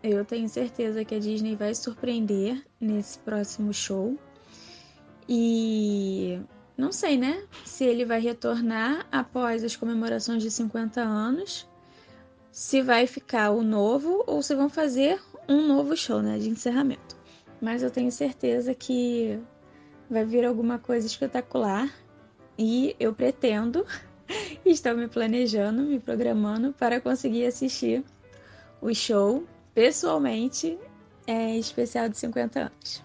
Eu 0.03 0.25
tenho 0.25 0.49
certeza 0.49 1.05
que 1.05 1.15
a 1.15 1.19
Disney 1.19 1.55
vai 1.55 1.73
surpreender 1.73 2.61
nesse 2.79 3.17
próximo 3.19 3.73
show. 3.73 4.17
E 5.29 6.41
não 6.77 6.91
sei, 6.91 7.17
né? 7.17 7.41
Se 7.63 7.85
ele 7.85 8.03
vai 8.03 8.19
retornar 8.19 9.07
após 9.09 9.63
as 9.63 9.77
comemorações 9.77 10.43
de 10.43 10.51
50 10.51 10.99
anos, 10.99 11.65
se 12.51 12.81
vai 12.81 13.07
ficar 13.07 13.51
o 13.51 13.63
novo 13.63 14.25
ou 14.27 14.41
se 14.41 14.53
vão 14.55 14.67
fazer 14.67 15.21
um 15.47 15.65
novo 15.65 15.95
show, 15.95 16.21
né, 16.21 16.37
de 16.37 16.49
encerramento. 16.49 17.15
Mas 17.61 17.81
eu 17.81 17.89
tenho 17.89 18.11
certeza 18.11 18.75
que 18.75 19.39
vai 20.09 20.25
vir 20.25 20.43
alguma 20.43 20.77
coisa 20.77 21.07
espetacular 21.07 21.89
e 22.57 22.93
eu 22.99 23.13
pretendo, 23.13 23.85
estou 24.65 24.95
me 24.95 25.07
planejando, 25.07 25.81
me 25.81 25.99
programando 25.99 26.73
para 26.73 27.01
conseguir 27.01 27.45
assistir 27.45 28.03
o 28.81 28.93
show 28.93 29.43
pessoalmente, 29.73 30.77
é 31.27 31.57
especial 31.57 32.09
de 32.09 32.17
50 32.17 32.59
anos. 32.59 33.03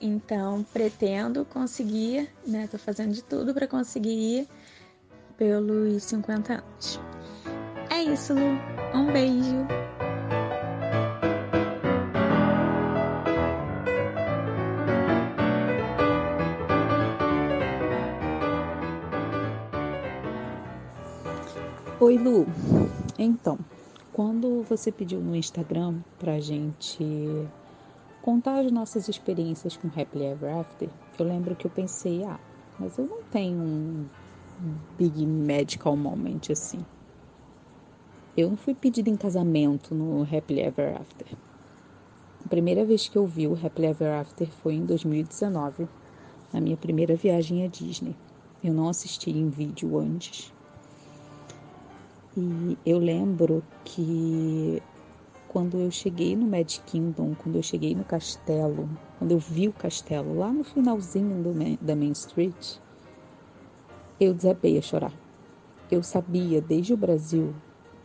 Então, 0.00 0.64
pretendo 0.72 1.44
conseguir, 1.44 2.28
né? 2.46 2.66
Tô 2.66 2.76
fazendo 2.76 3.12
de 3.12 3.22
tudo 3.22 3.54
para 3.54 3.68
conseguir 3.68 4.10
ir 4.40 4.48
pelos 5.36 6.02
50 6.02 6.54
anos. 6.54 7.00
É 7.88 8.02
isso, 8.02 8.34
Lu. 8.34 8.58
Um 8.94 9.12
beijo. 9.12 10.01
Oi, 22.02 22.18
Lu. 22.18 22.44
Então, 23.16 23.56
quando 24.12 24.64
você 24.64 24.90
pediu 24.90 25.20
no 25.20 25.36
Instagram 25.36 26.00
pra 26.18 26.40
gente 26.40 26.98
contar 28.20 28.58
as 28.58 28.72
nossas 28.72 29.08
experiências 29.08 29.76
com 29.76 29.86
Happily 29.86 30.24
Ever 30.24 30.52
After, 30.52 30.88
eu 31.16 31.24
lembro 31.24 31.54
que 31.54 31.64
eu 31.64 31.70
pensei, 31.70 32.24
ah, 32.24 32.40
mas 32.76 32.98
eu 32.98 33.06
não 33.06 33.22
tenho 33.30 33.56
um 33.56 34.08
big 34.98 35.24
medical 35.24 35.96
moment 35.96 36.40
assim. 36.50 36.84
Eu 38.36 38.50
não 38.50 38.56
fui 38.56 38.74
pedida 38.74 39.08
em 39.08 39.16
casamento 39.16 39.94
no 39.94 40.22
Happily 40.22 40.62
Ever 40.62 41.00
After. 41.00 41.28
A 42.44 42.48
primeira 42.48 42.84
vez 42.84 43.08
que 43.08 43.16
eu 43.16 43.28
vi 43.28 43.46
o 43.46 43.54
Happily 43.54 43.86
Ever 43.86 44.12
After 44.14 44.48
foi 44.60 44.74
em 44.74 44.84
2019, 44.84 45.86
na 46.52 46.60
minha 46.60 46.76
primeira 46.76 47.14
viagem 47.14 47.64
à 47.64 47.68
Disney. 47.68 48.16
Eu 48.64 48.74
não 48.74 48.88
assisti 48.88 49.30
em 49.30 49.48
vídeo 49.48 49.96
antes. 49.96 50.52
E 52.34 52.78
eu 52.86 52.98
lembro 52.98 53.62
que 53.84 54.82
quando 55.48 55.78
eu 55.78 55.90
cheguei 55.90 56.34
no 56.34 56.46
Mad 56.46 56.78
Kingdom, 56.86 57.34
quando 57.34 57.56
eu 57.56 57.62
cheguei 57.62 57.94
no 57.94 58.04
castelo, 58.04 58.88
quando 59.18 59.32
eu 59.32 59.38
vi 59.38 59.68
o 59.68 59.72
castelo 59.72 60.38
lá 60.38 60.50
no 60.50 60.64
finalzinho 60.64 61.42
do, 61.42 61.52
da 61.78 61.94
Main 61.94 62.12
Street, 62.12 62.78
eu 64.18 64.32
desabei 64.32 64.78
a 64.78 64.82
chorar. 64.82 65.12
Eu 65.90 66.02
sabia 66.02 66.62
desde 66.62 66.94
o 66.94 66.96
Brasil 66.96 67.54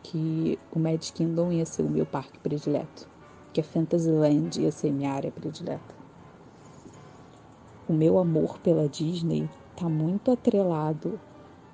que 0.03 0.59
o 0.73 0.79
Mad 0.79 1.01
Kingdom 1.11 1.53
ia 1.53 1.65
ser 1.65 1.83
o 1.83 1.89
meu 1.89 2.05
parque 2.05 2.37
predileto, 2.39 3.07
que 3.53 3.61
a 3.61 3.63
Fantasyland 3.63 4.61
ia 4.61 4.73
ser 4.73 4.91
minha 4.91 5.13
área 5.13 5.31
predileta. 5.31 5.95
O 7.87 7.93
meu 7.93 8.17
amor 8.17 8.59
pela 8.59 8.89
Disney 8.89 9.49
está 9.71 9.87
muito 9.87 10.31
atrelado 10.31 11.17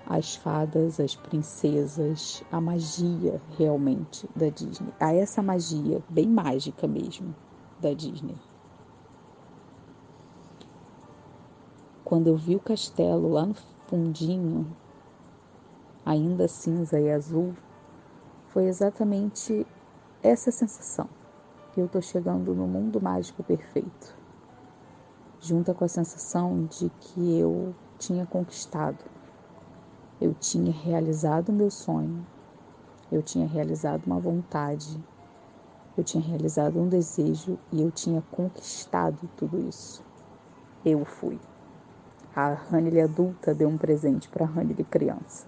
às 0.06 0.36
fadas, 0.36 1.00
às 1.00 1.16
princesas, 1.16 2.44
a 2.52 2.60
magia 2.60 3.42
realmente 3.58 4.30
da 4.36 4.50
Disney, 4.50 4.94
a 5.00 5.14
essa 5.14 5.42
magia 5.42 6.02
bem 6.10 6.28
mágica 6.28 6.88
mesmo 6.88 7.34
da 7.80 7.94
Disney. 7.94 8.36
Quando 12.04 12.28
eu 12.28 12.36
vi 12.36 12.56
o 12.56 12.60
castelo 12.60 13.30
lá 13.30 13.46
no 13.46 13.56
fundinho, 13.88 14.68
ainda 16.06 16.48
cinza 16.48 17.00
e 17.00 17.10
azul, 17.10 17.54
foi 18.50 18.66
exatamente 18.66 19.66
essa 20.22 20.52
sensação. 20.52 21.08
Eu 21.76 21.88
tô 21.88 22.00
chegando 22.02 22.54
no 22.54 22.68
mundo 22.68 23.02
mágico 23.02 23.42
perfeito. 23.42 24.16
Junta 25.40 25.74
com 25.74 25.84
a 25.84 25.88
sensação 25.88 26.66
de 26.66 26.90
que 27.00 27.40
eu 27.40 27.74
tinha 27.98 28.26
conquistado 28.26 29.13
eu 30.24 30.34
tinha 30.40 30.72
realizado 30.72 31.52
meu 31.52 31.70
sonho 31.70 32.26
Eu 33.12 33.22
tinha 33.22 33.46
realizado 33.46 34.06
uma 34.06 34.18
vontade, 34.18 34.98
eu 35.98 36.04
tinha 36.04 36.24
realizado 36.24 36.80
um 36.80 36.88
desejo 36.88 37.60
e 37.74 37.82
eu 37.82 37.92
tinha 37.92 38.24
conquistado 38.32 39.20
tudo 39.36 39.60
isso. 39.68 40.02
Eu 40.86 41.04
fui. 41.04 41.38
A 42.34 42.54
Hannele 42.54 43.02
adulta 43.02 43.54
deu 43.54 43.68
um 43.68 43.78
presente 43.78 44.30
para 44.30 44.46
a 44.46 44.48
Hannele 44.48 44.86
criança. 44.86 45.46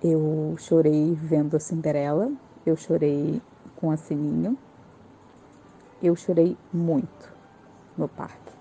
Eu 0.00 0.54
chorei 0.56 1.12
vendo 1.12 1.56
a 1.56 1.60
Cinderela, 1.60 2.30
eu 2.64 2.76
chorei 2.76 3.42
com 3.76 3.90
a 3.90 3.96
Sininho, 3.96 4.56
eu 6.00 6.14
chorei 6.14 6.56
muito 6.72 7.34
no 7.98 8.08
parque, 8.08 8.52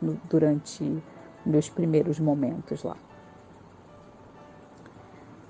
no, 0.00 0.18
durante 0.24 1.02
meus 1.44 1.68
primeiros 1.68 2.18
momentos 2.18 2.82
lá. 2.82 2.96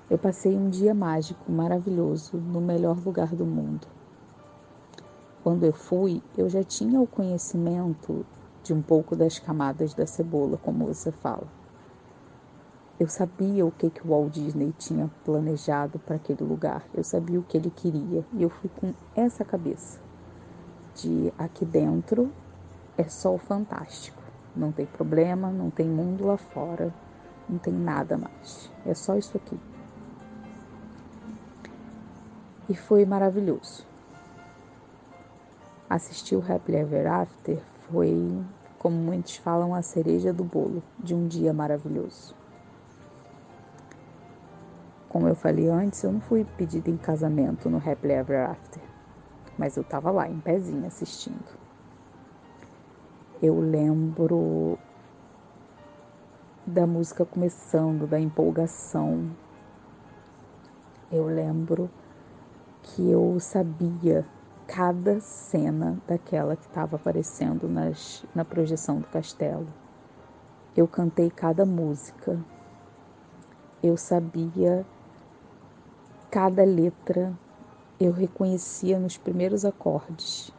Eu 0.09 0.17
passei 0.17 0.55
um 0.55 0.69
dia 0.69 0.93
mágico, 0.93 1.51
maravilhoso, 1.51 2.37
no 2.37 2.61
melhor 2.61 2.97
lugar 3.03 3.35
do 3.35 3.45
mundo. 3.45 3.85
Quando 5.43 5.65
eu 5.65 5.73
fui, 5.73 6.21
eu 6.37 6.47
já 6.49 6.63
tinha 6.63 7.01
o 7.01 7.05
conhecimento 7.05 8.25
de 8.63 8.73
um 8.73 8.81
pouco 8.81 9.15
das 9.15 9.37
camadas 9.37 9.93
da 9.93 10.05
cebola, 10.05 10.57
como 10.57 10.85
você 10.85 11.11
fala. 11.11 11.47
Eu 12.97 13.07
sabia 13.07 13.65
o 13.65 13.71
que, 13.71 13.89
que 13.89 14.05
o 14.07 14.09
Walt 14.09 14.33
Disney 14.33 14.73
tinha 14.77 15.09
planejado 15.25 15.99
para 15.99 16.15
aquele 16.15 16.43
lugar, 16.43 16.85
eu 16.93 17.03
sabia 17.03 17.39
o 17.39 17.43
que 17.43 17.57
ele 17.57 17.69
queria 17.69 18.25
e 18.33 18.43
eu 18.43 18.49
fui 18.49 18.69
com 18.69 18.93
essa 19.13 19.45
cabeça 19.45 19.99
de 20.95 21.31
aqui 21.37 21.63
dentro 21.63 22.31
é 22.97 23.03
só 23.03 23.35
o 23.35 23.37
fantástico, 23.37 24.23
não 24.55 24.71
tem 24.71 24.85
problema, 24.85 25.51
não 25.51 25.69
tem 25.69 25.87
mundo 25.87 26.25
lá 26.25 26.37
fora, 26.37 26.91
não 27.47 27.59
tem 27.59 27.73
nada 27.73 28.17
mais, 28.17 28.71
é 28.85 28.93
só 28.93 29.15
isso 29.15 29.37
aqui. 29.37 29.59
E 32.69 32.75
foi 32.75 33.05
maravilhoso. 33.05 33.85
Assistir 35.89 36.35
o 36.35 36.43
Happily 36.43 36.79
Ever 36.79 37.07
After 37.07 37.61
foi, 37.89 38.13
como 38.77 38.97
muitos 38.97 39.37
falam, 39.37 39.73
a 39.73 39.81
cereja 39.81 40.33
do 40.33 40.43
bolo 40.43 40.83
de 40.99 41.15
um 41.15 41.27
dia 41.27 41.53
maravilhoso. 41.53 42.35
Como 45.07 45.29
eu 45.29 45.35
falei 45.35 45.69
antes, 45.69 46.03
eu 46.03 46.11
não 46.11 46.19
fui 46.19 46.43
pedida 46.43 46.89
em 46.89 46.97
casamento 46.97 47.69
no 47.69 47.77
Happily 47.77 48.13
Ever 48.13 48.49
After, 48.49 48.83
mas 49.57 49.77
eu 49.77 49.81
estava 49.81 50.11
lá, 50.11 50.27
em 50.27 50.39
pezinho, 50.41 50.85
assistindo. 50.85 51.57
Eu 53.41 53.59
lembro 53.61 54.77
da 56.65 56.85
música 56.85 57.23
começando, 57.23 58.05
da 58.05 58.19
empolgação. 58.19 59.31
Eu 61.09 61.27
lembro 61.27 61.89
que 62.87 63.09
eu 63.09 63.39
sabia 63.39 64.25
cada 64.67 65.19
cena 65.19 65.97
daquela 66.07 66.55
que 66.55 66.65
estava 66.65 66.95
aparecendo 66.95 67.67
nas, 67.67 68.25
na 68.35 68.43
projeção 68.43 68.99
do 68.99 69.07
castelo. 69.07 69.67
Eu 70.75 70.87
cantei 70.87 71.29
cada 71.29 71.65
música. 71.65 72.39
Eu 73.81 73.97
sabia 73.97 74.85
cada 76.29 76.63
letra. 76.63 77.33
Eu 77.99 78.11
reconhecia 78.11 78.99
nos 78.99 79.17
primeiros 79.17 79.65
acordes. 79.65 80.51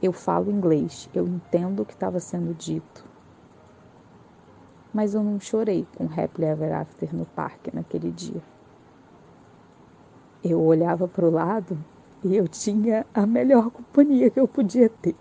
Eu 0.00 0.12
falo 0.12 0.50
inglês, 0.50 1.08
eu 1.14 1.26
entendo 1.26 1.82
o 1.82 1.86
que 1.86 1.94
estava 1.94 2.20
sendo 2.20 2.54
dito. 2.54 3.04
Mas 4.92 5.14
eu 5.14 5.22
não 5.22 5.40
chorei 5.40 5.86
com 5.96 6.04
Happily 6.04 6.46
Ever 6.46 6.72
After 6.74 7.14
no 7.14 7.26
parque 7.26 7.74
naquele 7.74 8.10
dia. 8.10 8.42
Eu 10.48 10.62
olhava 10.62 11.08
para 11.08 11.26
o 11.26 11.30
lado 11.30 11.76
e 12.22 12.36
eu 12.36 12.46
tinha 12.46 13.04
a 13.12 13.26
melhor 13.26 13.68
companhia 13.68 14.30
que 14.30 14.38
eu 14.38 14.46
podia 14.46 14.88
ter. 14.88 15.16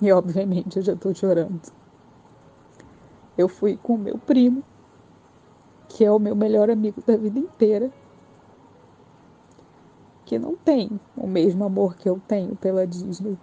E 0.00 0.12
obviamente 0.12 0.76
eu 0.76 0.82
já 0.84 0.92
estou 0.92 1.12
chorando. 1.12 1.72
Eu 3.36 3.48
fui 3.48 3.76
com 3.76 3.94
o 3.94 3.98
meu 3.98 4.16
primo, 4.16 4.62
que 5.88 6.04
é 6.04 6.12
o 6.12 6.20
meu 6.20 6.36
melhor 6.36 6.70
amigo 6.70 7.02
da 7.04 7.16
vida 7.16 7.40
inteira, 7.40 7.90
que 10.24 10.38
não 10.38 10.54
tem 10.54 11.00
o 11.16 11.26
mesmo 11.26 11.64
amor 11.64 11.96
que 11.96 12.08
eu 12.08 12.20
tenho 12.28 12.54
pela 12.54 12.86
Disney, 12.86 13.36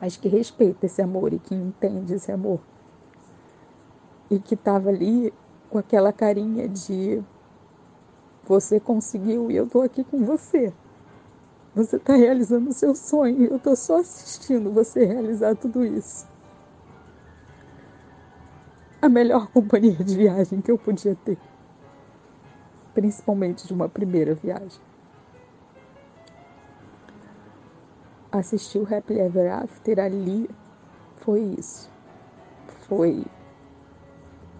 mas 0.00 0.16
que 0.16 0.28
respeita 0.28 0.86
esse 0.86 1.02
amor 1.02 1.32
e 1.32 1.40
que 1.40 1.56
entende 1.56 2.14
esse 2.14 2.30
amor. 2.30 2.60
E 4.30 4.38
que 4.38 4.54
estava 4.54 4.90
ali 4.90 5.34
com 5.68 5.78
aquela 5.78 6.12
carinha 6.12 6.68
de 6.68 7.20
você 8.46 8.78
conseguiu 8.78 9.50
e 9.50 9.56
eu 9.56 9.66
tô 9.68 9.82
aqui 9.82 10.04
com 10.04 10.24
você. 10.24 10.72
Você 11.74 11.96
está 11.96 12.14
realizando 12.14 12.70
o 12.70 12.72
seu 12.72 12.94
sonho 12.94 13.42
e 13.42 13.44
eu 13.46 13.58
tô 13.58 13.74
só 13.76 13.98
assistindo 14.00 14.72
você 14.72 15.04
realizar 15.04 15.54
tudo 15.56 15.84
isso. 15.84 16.26
A 19.02 19.08
melhor 19.08 19.48
companhia 19.52 20.02
de 20.02 20.16
viagem 20.16 20.60
que 20.60 20.70
eu 20.70 20.78
podia 20.78 21.14
ter. 21.24 21.38
Principalmente 22.94 23.66
de 23.66 23.74
uma 23.74 23.88
primeira 23.88 24.34
viagem. 24.34 24.80
Assistir 28.32 28.78
o 28.78 28.94
Happily 28.94 29.20
Ever 29.20 29.52
After 29.52 29.98
ali 29.98 30.48
foi 31.16 31.40
isso. 31.58 31.90
Foi 32.88 33.24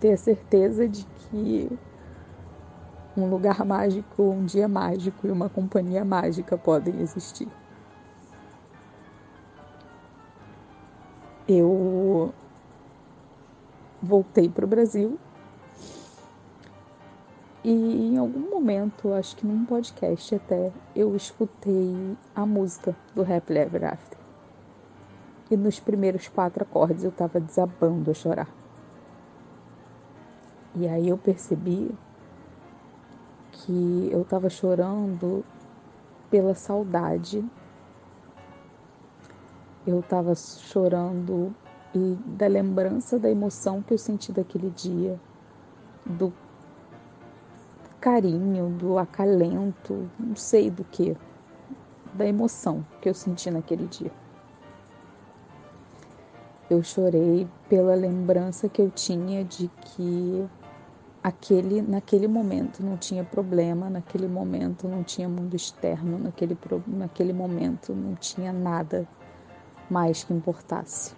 ter 0.01 0.12
a 0.12 0.16
certeza 0.16 0.89
de 0.89 1.05
que 1.05 1.70
um 3.17 3.29
lugar 3.29 3.64
mágico, 3.64 4.23
um 4.23 4.45
dia 4.45 4.69
mágico 4.69 5.27
e 5.27 5.31
uma 5.31 5.49
companhia 5.49 6.05
mágica 6.05 6.57
podem 6.59 7.01
existir. 7.01 7.49
Eu 11.49 12.33
voltei 14.03 14.49
para 14.49 14.64
o 14.64 14.69
Brasil 14.69 15.19
e 17.69 17.71
em 18.12 18.17
algum 18.17 18.49
momento, 18.49 19.12
acho 19.12 19.35
que 19.37 19.45
num 19.45 19.64
podcast 19.64 20.37
até, 20.37 20.71
eu 20.95 21.17
escutei 21.17 22.17
a 22.33 22.47
música 22.47 22.95
do 23.12 23.23
Happily 23.23 23.59
Ever 23.59 23.85
After. 23.93 24.19
E 25.51 25.57
nos 25.57 25.81
primeiros 25.81 26.29
quatro 26.29 26.62
acordes 26.62 27.03
eu 27.03 27.11
estava 27.11 27.41
desabando 27.41 28.09
a 28.09 28.14
chorar. 28.14 28.49
E 30.77 30.87
aí 30.87 31.09
eu 31.09 31.19
percebi 31.19 31.93
que 33.59 34.09
eu 34.13 34.23
estava 34.23 34.49
chorando 34.49 35.45
pela 36.31 36.55
saudade. 36.55 37.45
Eu 39.87 40.01
estava 40.01 40.35
chorando 40.35 41.55
e 41.95 42.19
da 42.27 42.47
lembrança 42.47 43.19
da 43.19 43.31
emoção 43.31 43.83
que 43.83 43.95
eu 43.95 43.99
senti 43.99 44.33
daquele 44.33 44.71
dia, 44.71 45.19
do 46.05 46.33
carinho, 48.01 48.69
do 48.71 48.99
acalento, 48.99 50.09
não 50.19 50.37
sei 50.37 50.71
do 50.71 50.85
que, 50.85 51.17
da 52.13 52.27
emoção 52.27 52.85
que 53.01 53.09
eu 53.09 53.15
senti 53.15 53.51
naquele 53.51 53.87
dia. 53.87 54.11
Eu 56.69 56.83
chorei 56.83 57.49
pela 57.69 57.95
lembrança 57.95 58.69
que 58.69 58.83
eu 58.83 58.91
tinha 58.91 59.45
de 59.45 59.69
que 59.69 60.45
aquele 61.27 61.83
naquele 61.83 62.29
momento 62.29 62.85
não 62.85 62.97
tinha 62.97 63.24
problema, 63.24 63.91
naquele 63.91 64.29
momento 64.29 64.87
não 64.87 65.03
tinha 65.03 65.29
mundo 65.29 65.57
externo, 65.57 66.20
naquele, 66.20 66.57
naquele 66.87 67.33
momento 67.33 67.93
não 67.93 68.14
tinha 68.14 68.53
nada 68.53 69.09
mais 69.91 70.22
que 70.22 70.33
importasse. 70.33 71.16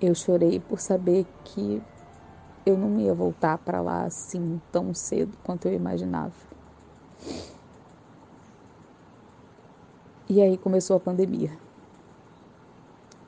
Eu 0.00 0.14
chorei 0.14 0.60
por 0.60 0.78
saber 0.78 1.26
que 1.42 1.82
eu 2.64 2.78
não 2.78 3.00
ia 3.00 3.12
voltar 3.12 3.58
para 3.58 3.80
lá 3.80 4.04
assim 4.04 4.60
tão 4.70 4.94
cedo 4.94 5.36
quanto 5.42 5.66
eu 5.66 5.74
imaginava. 5.74 6.34
E 10.28 10.40
aí 10.40 10.56
começou 10.56 10.96
a 10.96 11.00
pandemia. 11.00 11.50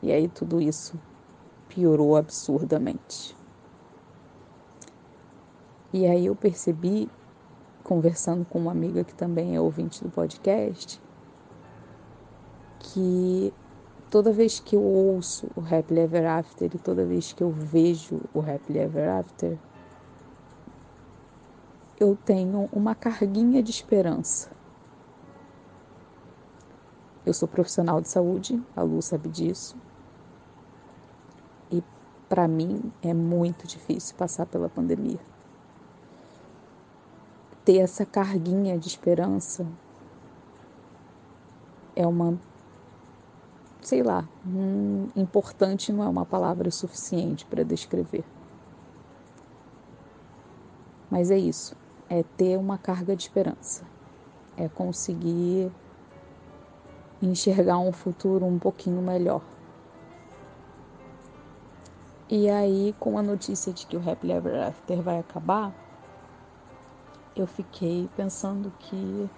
E 0.00 0.12
aí 0.12 0.28
tudo 0.28 0.60
isso 0.60 0.96
piorou 1.76 2.16
absurdamente. 2.16 3.36
E 5.92 6.06
aí 6.06 6.24
eu 6.24 6.34
percebi, 6.34 7.06
conversando 7.84 8.46
com 8.46 8.58
uma 8.58 8.72
amiga 8.72 9.04
que 9.04 9.14
também 9.14 9.54
é 9.54 9.60
ouvinte 9.60 10.02
do 10.02 10.08
podcast, 10.08 10.98
que 12.78 13.52
toda 14.10 14.32
vez 14.32 14.58
que 14.58 14.74
eu 14.74 14.82
ouço 14.82 15.48
o 15.54 15.60
Happily 15.60 16.00
Ever 16.00 16.26
After 16.26 16.74
e 16.74 16.78
toda 16.78 17.04
vez 17.04 17.34
que 17.34 17.42
eu 17.42 17.50
vejo 17.50 18.22
o 18.32 18.40
Happily 18.40 18.78
Ever 18.78 19.10
After, 19.10 19.58
eu 22.00 22.16
tenho 22.24 22.70
uma 22.72 22.94
carguinha 22.94 23.62
de 23.62 23.70
esperança. 23.70 24.50
Eu 27.26 27.34
sou 27.34 27.46
profissional 27.46 28.00
de 28.00 28.08
saúde, 28.08 28.62
a 28.74 28.82
Lu 28.82 29.02
sabe 29.02 29.28
disso. 29.28 29.76
Para 32.28 32.48
mim 32.48 32.92
é 33.02 33.14
muito 33.14 33.66
difícil 33.66 34.16
passar 34.16 34.46
pela 34.46 34.68
pandemia. 34.68 35.20
Ter 37.64 37.78
essa 37.78 38.04
carguinha 38.04 38.78
de 38.78 38.88
esperança 38.88 39.66
é 41.94 42.06
uma 42.06 42.38
sei 43.86 44.02
lá, 44.02 44.28
hum, 44.44 45.08
importante 45.14 45.92
não 45.92 46.02
é 46.02 46.08
uma 46.08 46.26
palavra 46.26 46.72
suficiente 46.72 47.46
para 47.46 47.64
descrever. 47.64 48.24
Mas 51.08 51.30
é 51.30 51.38
isso, 51.38 51.76
é 52.10 52.24
ter 52.36 52.58
uma 52.58 52.78
carga 52.78 53.14
de 53.14 53.22
esperança, 53.22 53.84
é 54.56 54.68
conseguir 54.68 55.70
enxergar 57.22 57.78
um 57.78 57.92
futuro 57.92 58.44
um 58.44 58.58
pouquinho 58.58 59.00
melhor. 59.00 59.40
E 62.28 62.50
aí, 62.50 62.92
com 62.98 63.16
a 63.16 63.22
notícia 63.22 63.72
de 63.72 63.86
que 63.86 63.96
o 63.96 64.00
Happily 64.00 64.32
Ever 64.32 64.60
After 64.66 65.00
vai 65.00 65.20
acabar, 65.20 65.72
eu 67.36 67.46
fiquei 67.46 68.10
pensando 68.16 68.72
que 68.80 69.30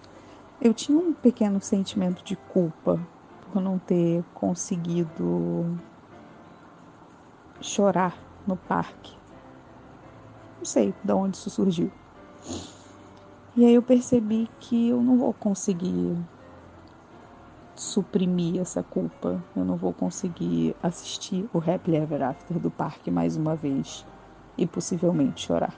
eu 0.58 0.72
tinha 0.72 0.96
um 0.96 1.12
pequeno 1.12 1.60
sentimento 1.60 2.24
de 2.24 2.34
culpa 2.34 2.98
por 3.42 3.60
não 3.60 3.78
ter 3.78 4.24
conseguido 4.32 5.78
chorar 7.60 8.16
no 8.46 8.56
parque. 8.56 9.14
Não 10.56 10.64
sei 10.64 10.94
de 11.04 11.12
onde 11.12 11.36
isso 11.36 11.50
surgiu. 11.50 11.92
E 13.54 13.66
aí 13.66 13.74
eu 13.74 13.82
percebi 13.82 14.48
que 14.60 14.88
eu 14.88 15.02
não 15.02 15.18
vou 15.18 15.34
conseguir 15.34 16.16
suprimir 17.80 18.60
essa 18.60 18.82
culpa. 18.82 19.42
Eu 19.54 19.64
não 19.64 19.76
vou 19.76 19.92
conseguir 19.92 20.74
assistir 20.82 21.48
o 21.52 21.58
Happily 21.58 21.96
Ever 21.96 22.22
After 22.22 22.58
do 22.58 22.70
parque 22.70 23.10
mais 23.10 23.36
uma 23.36 23.54
vez 23.54 24.04
e 24.56 24.66
possivelmente 24.66 25.46
chorar. 25.46 25.74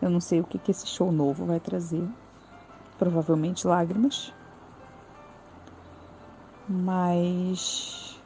Eu 0.00 0.10
não 0.10 0.20
sei 0.20 0.40
o 0.40 0.44
que, 0.44 0.58
que 0.58 0.70
esse 0.70 0.86
show 0.86 1.12
novo 1.12 1.44
vai 1.44 1.60
trazer. 1.60 2.06
Provavelmente 2.98 3.66
lágrimas. 3.66 4.32
Mas 6.68 8.20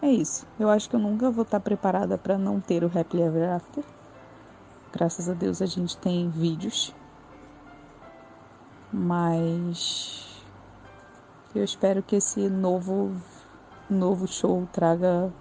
é 0.00 0.10
isso. 0.10 0.46
Eu 0.58 0.68
acho 0.68 0.88
que 0.88 0.96
eu 0.96 1.00
nunca 1.00 1.30
vou 1.30 1.42
estar 1.42 1.60
preparada 1.60 2.16
para 2.18 2.38
não 2.38 2.60
ter 2.60 2.84
o 2.84 2.86
Happily 2.86 3.22
Ever 3.22 3.50
After. 3.52 3.84
Graças 4.92 5.28
a 5.28 5.34
Deus 5.34 5.60
a 5.60 5.66
gente 5.66 5.96
tem 5.96 6.28
vídeos. 6.30 6.94
Mas 8.92 10.23
eu 11.54 11.62
espero 11.62 12.02
que 12.02 12.16
esse 12.16 12.48
novo 12.48 13.12
novo 13.88 14.26
show 14.26 14.66
traga 14.72 15.32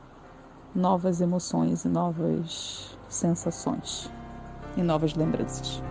novas 0.75 1.21
emoções 1.21 1.85
e 1.85 1.87
novas 1.87 2.97
sensações 3.09 4.11
e 4.77 4.83
novas 4.83 5.15
lembranças. 5.15 5.81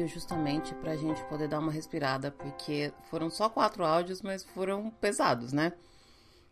Meio 0.00 0.08
justamente 0.08 0.74
pra 0.76 0.96
gente 0.96 1.22
poder 1.24 1.46
dar 1.46 1.58
uma 1.58 1.70
respirada, 1.70 2.30
porque 2.30 2.90
foram 3.10 3.28
só 3.28 3.50
quatro 3.50 3.84
áudios, 3.84 4.22
mas 4.22 4.42
foram 4.42 4.88
pesados, 4.92 5.52
né? 5.52 5.74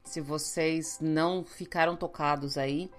Se 0.05 0.21
vocês 0.21 0.99
não 1.01 1.43
ficaram 1.43 1.97
tocados 1.97 2.59
aí, 2.59 2.91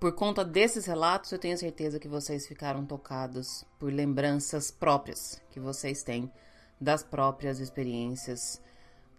por 0.00 0.12
conta 0.12 0.44
desses 0.44 0.86
relatos, 0.86 1.30
eu 1.30 1.38
tenho 1.38 1.56
certeza 1.56 2.00
que 2.00 2.08
vocês 2.08 2.48
ficaram 2.48 2.84
tocados 2.84 3.64
por 3.78 3.92
lembranças 3.92 4.72
próprias 4.72 5.40
que 5.52 5.60
vocês 5.60 6.02
têm 6.02 6.32
das 6.80 7.04
próprias 7.04 7.60
experiências, 7.60 8.60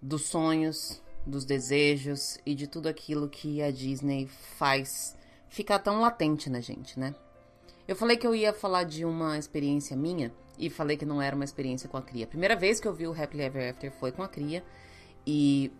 dos 0.02 0.24
sonhos, 0.24 1.02
dos 1.26 1.46
desejos 1.46 2.40
e 2.46 2.54
de 2.54 2.68
tudo 2.68 2.90
aquilo 2.90 3.30
que 3.30 3.62
a 3.62 3.72
Disney 3.72 4.28
faz 4.58 5.16
ficar 5.48 5.80
tão 5.80 6.02
latente 6.02 6.50
na 6.50 6.60
gente, 6.60 7.00
né? 7.00 7.16
Eu 7.88 7.96
falei 7.96 8.18
que 8.18 8.28
eu 8.28 8.36
ia 8.36 8.52
falar 8.52 8.84
de 8.84 9.06
uma 9.06 9.38
experiência 9.38 9.96
minha 9.96 10.30
e 10.58 10.70
falei 10.70 10.98
que 10.98 11.06
não 11.06 11.22
era 11.22 11.36
uma 11.36 11.46
experiência 11.46 11.88
com 11.88 11.98
a 11.98 12.02
cria. 12.02 12.26
A 12.26 12.28
primeira 12.28 12.56
vez 12.56 12.80
que 12.80 12.88
eu 12.88 12.94
vi 12.94 13.08
o 13.08 13.12
Happily 13.12 13.44
Ever 13.44 13.70
After 13.70 13.92
foi 13.92 14.12
com 14.12 14.24
a 14.24 14.28
cria 14.28 14.64
e 15.26 15.72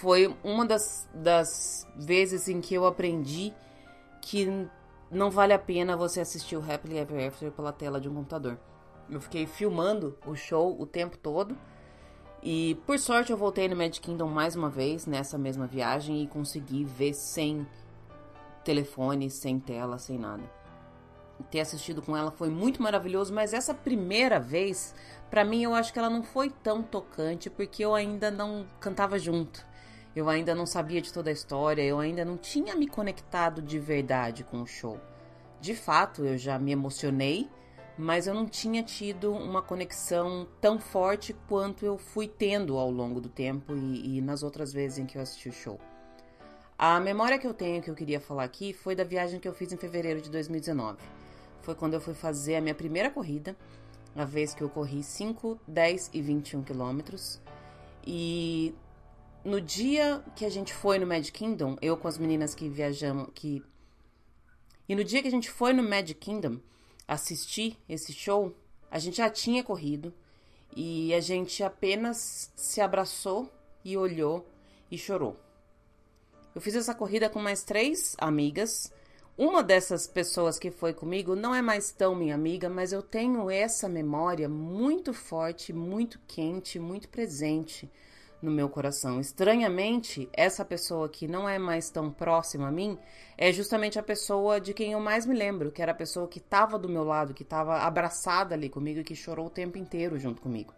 foi 0.00 0.34
uma 0.42 0.66
das, 0.66 1.08
das 1.14 1.86
vezes 1.96 2.48
em 2.48 2.60
que 2.60 2.74
eu 2.74 2.86
aprendi 2.86 3.54
que 4.20 4.68
não 5.10 5.30
vale 5.30 5.52
a 5.52 5.58
pena 5.58 5.96
você 5.96 6.20
assistir 6.20 6.56
o 6.56 6.72
Happily 6.72 6.98
Ever 6.98 7.28
After 7.28 7.50
pela 7.50 7.72
tela 7.72 8.00
de 8.00 8.08
um 8.08 8.14
computador. 8.14 8.58
Eu 9.08 9.20
fiquei 9.20 9.46
filmando 9.46 10.18
o 10.26 10.34
show 10.34 10.76
o 10.80 10.84
tempo 10.84 11.16
todo 11.16 11.56
e 12.42 12.76
por 12.86 12.98
sorte 12.98 13.30
eu 13.30 13.36
voltei 13.36 13.68
no 13.68 13.76
Magic 13.76 14.00
Kingdom 14.00 14.28
mais 14.28 14.56
uma 14.56 14.68
vez 14.68 15.06
nessa 15.06 15.38
mesma 15.38 15.66
viagem 15.66 16.22
e 16.22 16.26
consegui 16.26 16.84
ver 16.84 17.14
sem 17.14 17.66
telefone, 18.64 19.30
sem 19.30 19.60
tela, 19.60 19.98
sem 19.98 20.18
nada 20.18 20.42
ter 21.44 21.60
assistido 21.60 22.02
com 22.02 22.16
ela 22.16 22.30
foi 22.30 22.48
muito 22.48 22.82
maravilhoso, 22.82 23.32
mas 23.32 23.52
essa 23.52 23.74
primeira 23.74 24.38
vez, 24.38 24.94
para 25.30 25.44
mim, 25.44 25.62
eu 25.62 25.74
acho 25.74 25.92
que 25.92 25.98
ela 25.98 26.10
não 26.10 26.22
foi 26.22 26.50
tão 26.50 26.82
tocante 26.82 27.50
porque 27.50 27.84
eu 27.84 27.94
ainda 27.94 28.30
não 28.30 28.66
cantava 28.80 29.18
junto. 29.18 29.64
Eu 30.14 30.28
ainda 30.30 30.54
não 30.54 30.64
sabia 30.64 31.02
de 31.02 31.12
toda 31.12 31.28
a 31.28 31.32
história, 31.32 31.82
eu 31.82 31.98
ainda 31.98 32.24
não 32.24 32.38
tinha 32.38 32.74
me 32.74 32.86
conectado 32.86 33.60
de 33.60 33.78
verdade 33.78 34.44
com 34.44 34.62
o 34.62 34.66
show. 34.66 34.98
De 35.60 35.74
fato, 35.74 36.24
eu 36.24 36.38
já 36.38 36.58
me 36.58 36.72
emocionei, 36.72 37.50
mas 37.98 38.26
eu 38.26 38.34
não 38.34 38.46
tinha 38.46 38.82
tido 38.82 39.32
uma 39.32 39.60
conexão 39.60 40.48
tão 40.60 40.78
forte 40.78 41.34
quanto 41.46 41.84
eu 41.84 41.98
fui 41.98 42.28
tendo 42.28 42.78
ao 42.78 42.90
longo 42.90 43.20
do 43.20 43.28
tempo 43.28 43.74
e, 43.76 44.16
e 44.16 44.20
nas 44.22 44.42
outras 44.42 44.72
vezes 44.72 44.98
em 44.98 45.06
que 45.06 45.18
eu 45.18 45.22
assisti 45.22 45.50
o 45.50 45.52
show. 45.52 45.78
A 46.78 46.98
memória 47.00 47.38
que 47.38 47.46
eu 47.46 47.54
tenho 47.54 47.82
que 47.82 47.90
eu 47.90 47.94
queria 47.94 48.20
falar 48.20 48.44
aqui 48.44 48.72
foi 48.72 48.94
da 48.94 49.04
viagem 49.04 49.40
que 49.40 49.48
eu 49.48 49.54
fiz 49.54 49.72
em 49.72 49.76
fevereiro 49.78 50.20
de 50.20 50.30
2019 50.30 50.98
foi 51.62 51.74
quando 51.74 51.94
eu 51.94 52.00
fui 52.00 52.14
fazer 52.14 52.56
a 52.56 52.60
minha 52.60 52.74
primeira 52.74 53.10
corrida, 53.10 53.56
a 54.14 54.24
vez 54.24 54.54
que 54.54 54.62
eu 54.62 54.68
corri 54.68 55.02
5, 55.02 55.60
10 55.66 56.10
e 56.14 56.22
21 56.22 56.62
quilômetros. 56.62 57.40
E 58.06 58.74
no 59.44 59.60
dia 59.60 60.22
que 60.34 60.44
a 60.44 60.48
gente 60.48 60.72
foi 60.72 60.98
no 60.98 61.06
Magic 61.06 61.32
Kingdom, 61.32 61.76
eu 61.82 61.96
com 61.96 62.08
as 62.08 62.18
meninas 62.18 62.54
que 62.54 62.68
viajamos, 62.68 63.28
que 63.34 63.62
e 64.88 64.94
no 64.94 65.02
dia 65.02 65.20
que 65.20 65.28
a 65.28 65.30
gente 65.30 65.50
foi 65.50 65.72
no 65.72 65.82
Magic 65.82 66.18
Kingdom 66.20 66.60
assistir 67.08 67.76
esse 67.88 68.12
show, 68.12 68.54
a 68.90 68.98
gente 68.98 69.16
já 69.16 69.28
tinha 69.28 69.62
corrido 69.62 70.14
e 70.74 71.12
a 71.12 71.20
gente 71.20 71.62
apenas 71.62 72.52
se 72.54 72.80
abraçou 72.80 73.50
e 73.84 73.96
olhou 73.96 74.48
e 74.90 74.96
chorou. 74.96 75.36
Eu 76.54 76.60
fiz 76.60 76.74
essa 76.74 76.94
corrida 76.94 77.28
com 77.28 77.40
mais 77.40 77.62
três 77.64 78.16
amigas 78.18 78.92
uma 79.38 79.62
dessas 79.62 80.06
pessoas 80.06 80.58
que 80.58 80.70
foi 80.70 80.94
comigo 80.94 81.36
não 81.36 81.54
é 81.54 81.60
mais 81.60 81.92
tão 81.92 82.14
minha 82.14 82.34
amiga, 82.34 82.70
mas 82.70 82.90
eu 82.90 83.02
tenho 83.02 83.50
essa 83.50 83.86
memória 83.86 84.48
muito 84.48 85.12
forte, 85.12 85.74
muito 85.74 86.18
quente, 86.26 86.78
muito 86.78 87.06
presente 87.10 87.90
no 88.40 88.50
meu 88.50 88.66
coração. 88.70 89.20
Estranhamente, 89.20 90.26
essa 90.32 90.64
pessoa 90.64 91.06
que 91.06 91.28
não 91.28 91.46
é 91.46 91.58
mais 91.58 91.90
tão 91.90 92.10
próxima 92.10 92.68
a 92.68 92.72
mim 92.72 92.98
é 93.36 93.52
justamente 93.52 93.98
a 93.98 94.02
pessoa 94.02 94.58
de 94.58 94.72
quem 94.72 94.92
eu 94.92 95.00
mais 95.00 95.26
me 95.26 95.34
lembro, 95.34 95.70
que 95.70 95.82
era 95.82 95.92
a 95.92 95.94
pessoa 95.94 96.26
que 96.26 96.38
estava 96.38 96.78
do 96.78 96.88
meu 96.88 97.04
lado, 97.04 97.34
que 97.34 97.42
estava 97.42 97.80
abraçada 97.80 98.54
ali 98.54 98.70
comigo 98.70 99.00
e 99.00 99.04
que 99.04 99.14
chorou 99.14 99.48
o 99.48 99.50
tempo 99.50 99.76
inteiro 99.76 100.18
junto 100.18 100.40
comigo. 100.40 100.72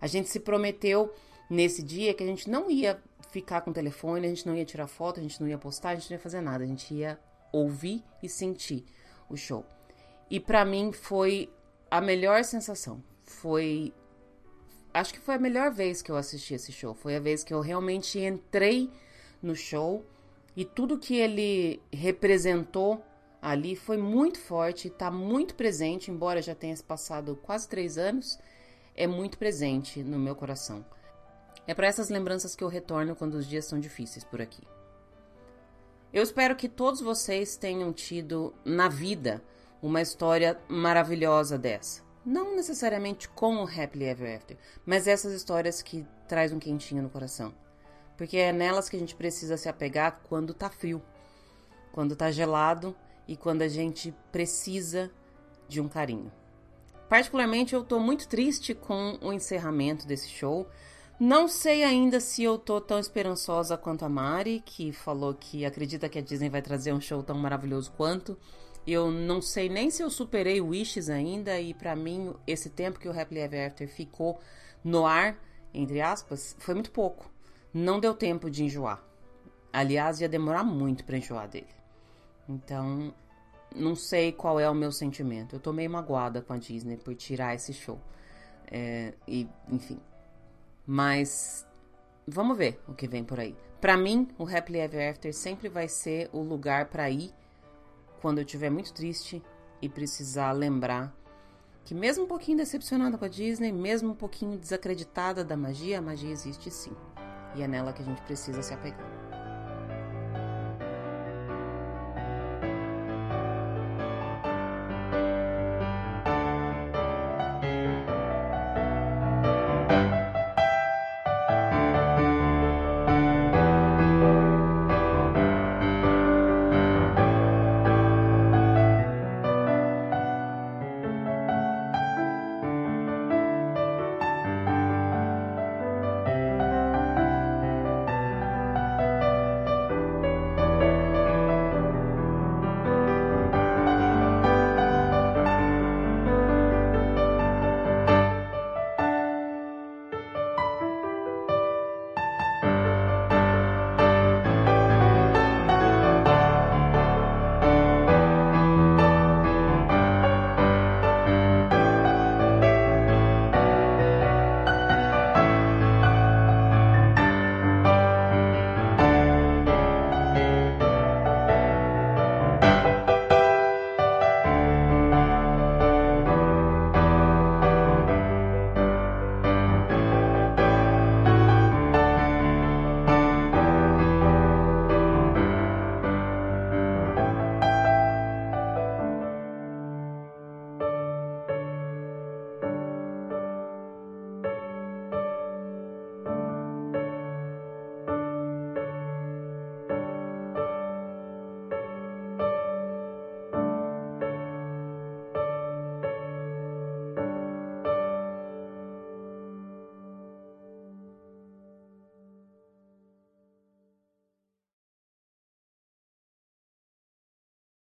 A 0.00 0.08
gente 0.08 0.28
se 0.28 0.40
prometeu 0.40 1.14
nesse 1.48 1.80
dia 1.80 2.12
que 2.12 2.24
a 2.24 2.26
gente 2.26 2.50
não 2.50 2.68
ia 2.68 3.00
ficar 3.30 3.60
com 3.60 3.70
o 3.70 3.74
telefone, 3.74 4.26
a 4.26 4.30
gente 4.30 4.48
não 4.48 4.56
ia 4.56 4.64
tirar 4.64 4.88
foto, 4.88 5.20
a 5.20 5.22
gente 5.22 5.40
não 5.40 5.46
ia 5.46 5.58
postar, 5.58 5.90
a 5.90 5.94
gente 5.94 6.10
não 6.10 6.16
ia 6.16 6.22
fazer 6.22 6.40
nada, 6.40 6.64
a 6.64 6.66
gente 6.66 6.92
ia 6.92 7.16
ouvir 7.52 8.04
e 8.22 8.28
sentir 8.28 8.84
o 9.28 9.36
show. 9.36 9.64
E 10.30 10.38
para 10.38 10.64
mim 10.64 10.92
foi 10.92 11.52
a 11.90 12.00
melhor 12.00 12.44
sensação. 12.44 13.02
Foi 13.24 13.92
acho 14.92 15.14
que 15.14 15.20
foi 15.20 15.36
a 15.36 15.38
melhor 15.38 15.70
vez 15.70 16.02
que 16.02 16.10
eu 16.10 16.16
assisti 16.16 16.54
esse 16.54 16.72
show. 16.72 16.94
Foi 16.94 17.16
a 17.16 17.20
vez 17.20 17.42
que 17.42 17.54
eu 17.54 17.60
realmente 17.60 18.18
entrei 18.18 18.90
no 19.42 19.54
show 19.54 20.04
e 20.56 20.64
tudo 20.64 20.98
que 20.98 21.16
ele 21.16 21.80
representou 21.92 23.02
ali 23.40 23.74
foi 23.74 23.96
muito 23.96 24.38
forte, 24.38 24.88
está 24.88 25.10
muito 25.10 25.54
presente, 25.54 26.10
embora 26.10 26.42
já 26.42 26.54
tenha 26.54 26.76
passado 26.86 27.36
quase 27.36 27.68
três 27.68 27.96
anos, 27.96 28.38
é 28.94 29.06
muito 29.06 29.38
presente 29.38 30.02
no 30.02 30.18
meu 30.18 30.36
coração. 30.36 30.84
É 31.66 31.74
para 31.74 31.86
essas 31.86 32.10
lembranças 32.10 32.54
que 32.54 32.62
eu 32.62 32.68
retorno 32.68 33.16
quando 33.16 33.34
os 33.34 33.46
dias 33.46 33.64
são 33.64 33.78
difíceis 33.78 34.24
por 34.24 34.40
aqui. 34.40 34.62
Eu 36.12 36.24
espero 36.24 36.56
que 36.56 36.68
todos 36.68 37.00
vocês 37.00 37.56
tenham 37.56 37.92
tido 37.92 38.52
na 38.64 38.88
vida 38.88 39.40
uma 39.80 40.02
história 40.02 40.60
maravilhosa 40.68 41.56
dessa. 41.56 42.02
Não 42.26 42.56
necessariamente 42.56 43.28
com 43.28 43.56
o 43.56 43.62
Happily 43.62 44.06
Ever 44.06 44.36
After, 44.36 44.56
mas 44.84 45.06
essas 45.06 45.32
histórias 45.32 45.80
que 45.82 46.04
traz 46.26 46.52
um 46.52 46.58
quentinho 46.58 47.00
no 47.00 47.08
coração. 47.08 47.54
Porque 48.16 48.36
é 48.36 48.52
nelas 48.52 48.88
que 48.88 48.96
a 48.96 48.98
gente 48.98 49.14
precisa 49.14 49.56
se 49.56 49.68
apegar 49.68 50.20
quando 50.28 50.52
tá 50.52 50.68
frio, 50.68 51.00
quando 51.92 52.16
tá 52.16 52.28
gelado 52.32 52.94
e 53.28 53.36
quando 53.36 53.62
a 53.62 53.68
gente 53.68 54.12
precisa 54.32 55.12
de 55.68 55.80
um 55.80 55.88
carinho. 55.88 56.32
Particularmente, 57.08 57.72
eu 57.72 57.84
tô 57.84 58.00
muito 58.00 58.26
triste 58.26 58.74
com 58.74 59.16
o 59.22 59.32
encerramento 59.32 60.08
desse 60.08 60.28
show. 60.28 60.68
Não 61.20 61.46
sei 61.46 61.84
ainda 61.84 62.18
se 62.18 62.42
eu 62.42 62.56
tô 62.56 62.80
tão 62.80 62.98
esperançosa 62.98 63.76
quanto 63.76 64.06
a 64.06 64.08
Mari, 64.08 64.62
que 64.64 64.90
falou 64.90 65.34
que 65.34 65.66
acredita 65.66 66.08
que 66.08 66.18
a 66.18 66.22
Disney 66.22 66.48
vai 66.48 66.62
trazer 66.62 66.94
um 66.94 67.00
show 67.00 67.22
tão 67.22 67.36
maravilhoso 67.36 67.92
quanto. 67.92 68.38
Eu 68.86 69.10
não 69.10 69.42
sei 69.42 69.68
nem 69.68 69.90
se 69.90 70.02
eu 70.02 70.08
superei 70.08 70.62
Wishes 70.62 71.10
ainda, 71.10 71.60
e 71.60 71.74
pra 71.74 71.94
mim, 71.94 72.34
esse 72.46 72.70
tempo 72.70 72.98
que 72.98 73.06
o 73.06 73.12
Happily 73.12 73.40
Ever 73.42 73.66
After 73.66 73.86
ficou 73.86 74.40
no 74.82 75.04
ar, 75.04 75.38
entre 75.74 76.00
aspas, 76.00 76.56
foi 76.58 76.72
muito 76.72 76.90
pouco. 76.90 77.30
Não 77.70 78.00
deu 78.00 78.14
tempo 78.14 78.50
de 78.50 78.64
enjoar. 78.64 79.04
Aliás, 79.70 80.22
ia 80.22 80.28
demorar 80.28 80.64
muito 80.64 81.04
pra 81.04 81.18
enjoar 81.18 81.46
dele. 81.48 81.68
Então, 82.48 83.12
não 83.76 83.94
sei 83.94 84.32
qual 84.32 84.58
é 84.58 84.70
o 84.70 84.74
meu 84.74 84.90
sentimento. 84.90 85.54
Eu 85.54 85.60
tô 85.60 85.70
meio 85.70 85.90
magoada 85.90 86.40
com 86.40 86.54
a 86.54 86.56
Disney 86.56 86.96
por 86.96 87.14
tirar 87.14 87.54
esse 87.54 87.74
show. 87.74 88.00
É, 88.70 89.12
e, 89.28 89.46
enfim. 89.68 90.00
Mas 90.92 91.64
vamos 92.26 92.58
ver 92.58 92.82
o 92.88 92.92
que 92.92 93.06
vem 93.06 93.22
por 93.22 93.38
aí. 93.38 93.56
Pra 93.80 93.96
mim, 93.96 94.26
o 94.36 94.42
Happily 94.42 94.80
Ever 94.80 95.08
After 95.08 95.32
sempre 95.32 95.68
vai 95.68 95.86
ser 95.86 96.28
o 96.32 96.42
lugar 96.42 96.86
pra 96.86 97.08
ir 97.08 97.32
quando 98.20 98.38
eu 98.38 98.44
estiver 98.44 98.70
muito 98.70 98.92
triste 98.92 99.40
e 99.80 99.88
precisar 99.88 100.50
lembrar 100.50 101.14
que 101.84 101.94
mesmo 101.94 102.24
um 102.24 102.26
pouquinho 102.26 102.58
decepcionada 102.58 103.16
com 103.16 103.24
a 103.24 103.28
Disney, 103.28 103.70
mesmo 103.70 104.10
um 104.10 104.16
pouquinho 104.16 104.58
desacreditada 104.58 105.44
da 105.44 105.56
magia, 105.56 106.00
a 106.00 106.02
magia 106.02 106.32
existe 106.32 106.72
sim. 106.72 106.96
E 107.54 107.62
é 107.62 107.68
nela 107.68 107.92
que 107.92 108.02
a 108.02 108.04
gente 108.04 108.20
precisa 108.22 108.60
se 108.60 108.74
apegar. 108.74 109.19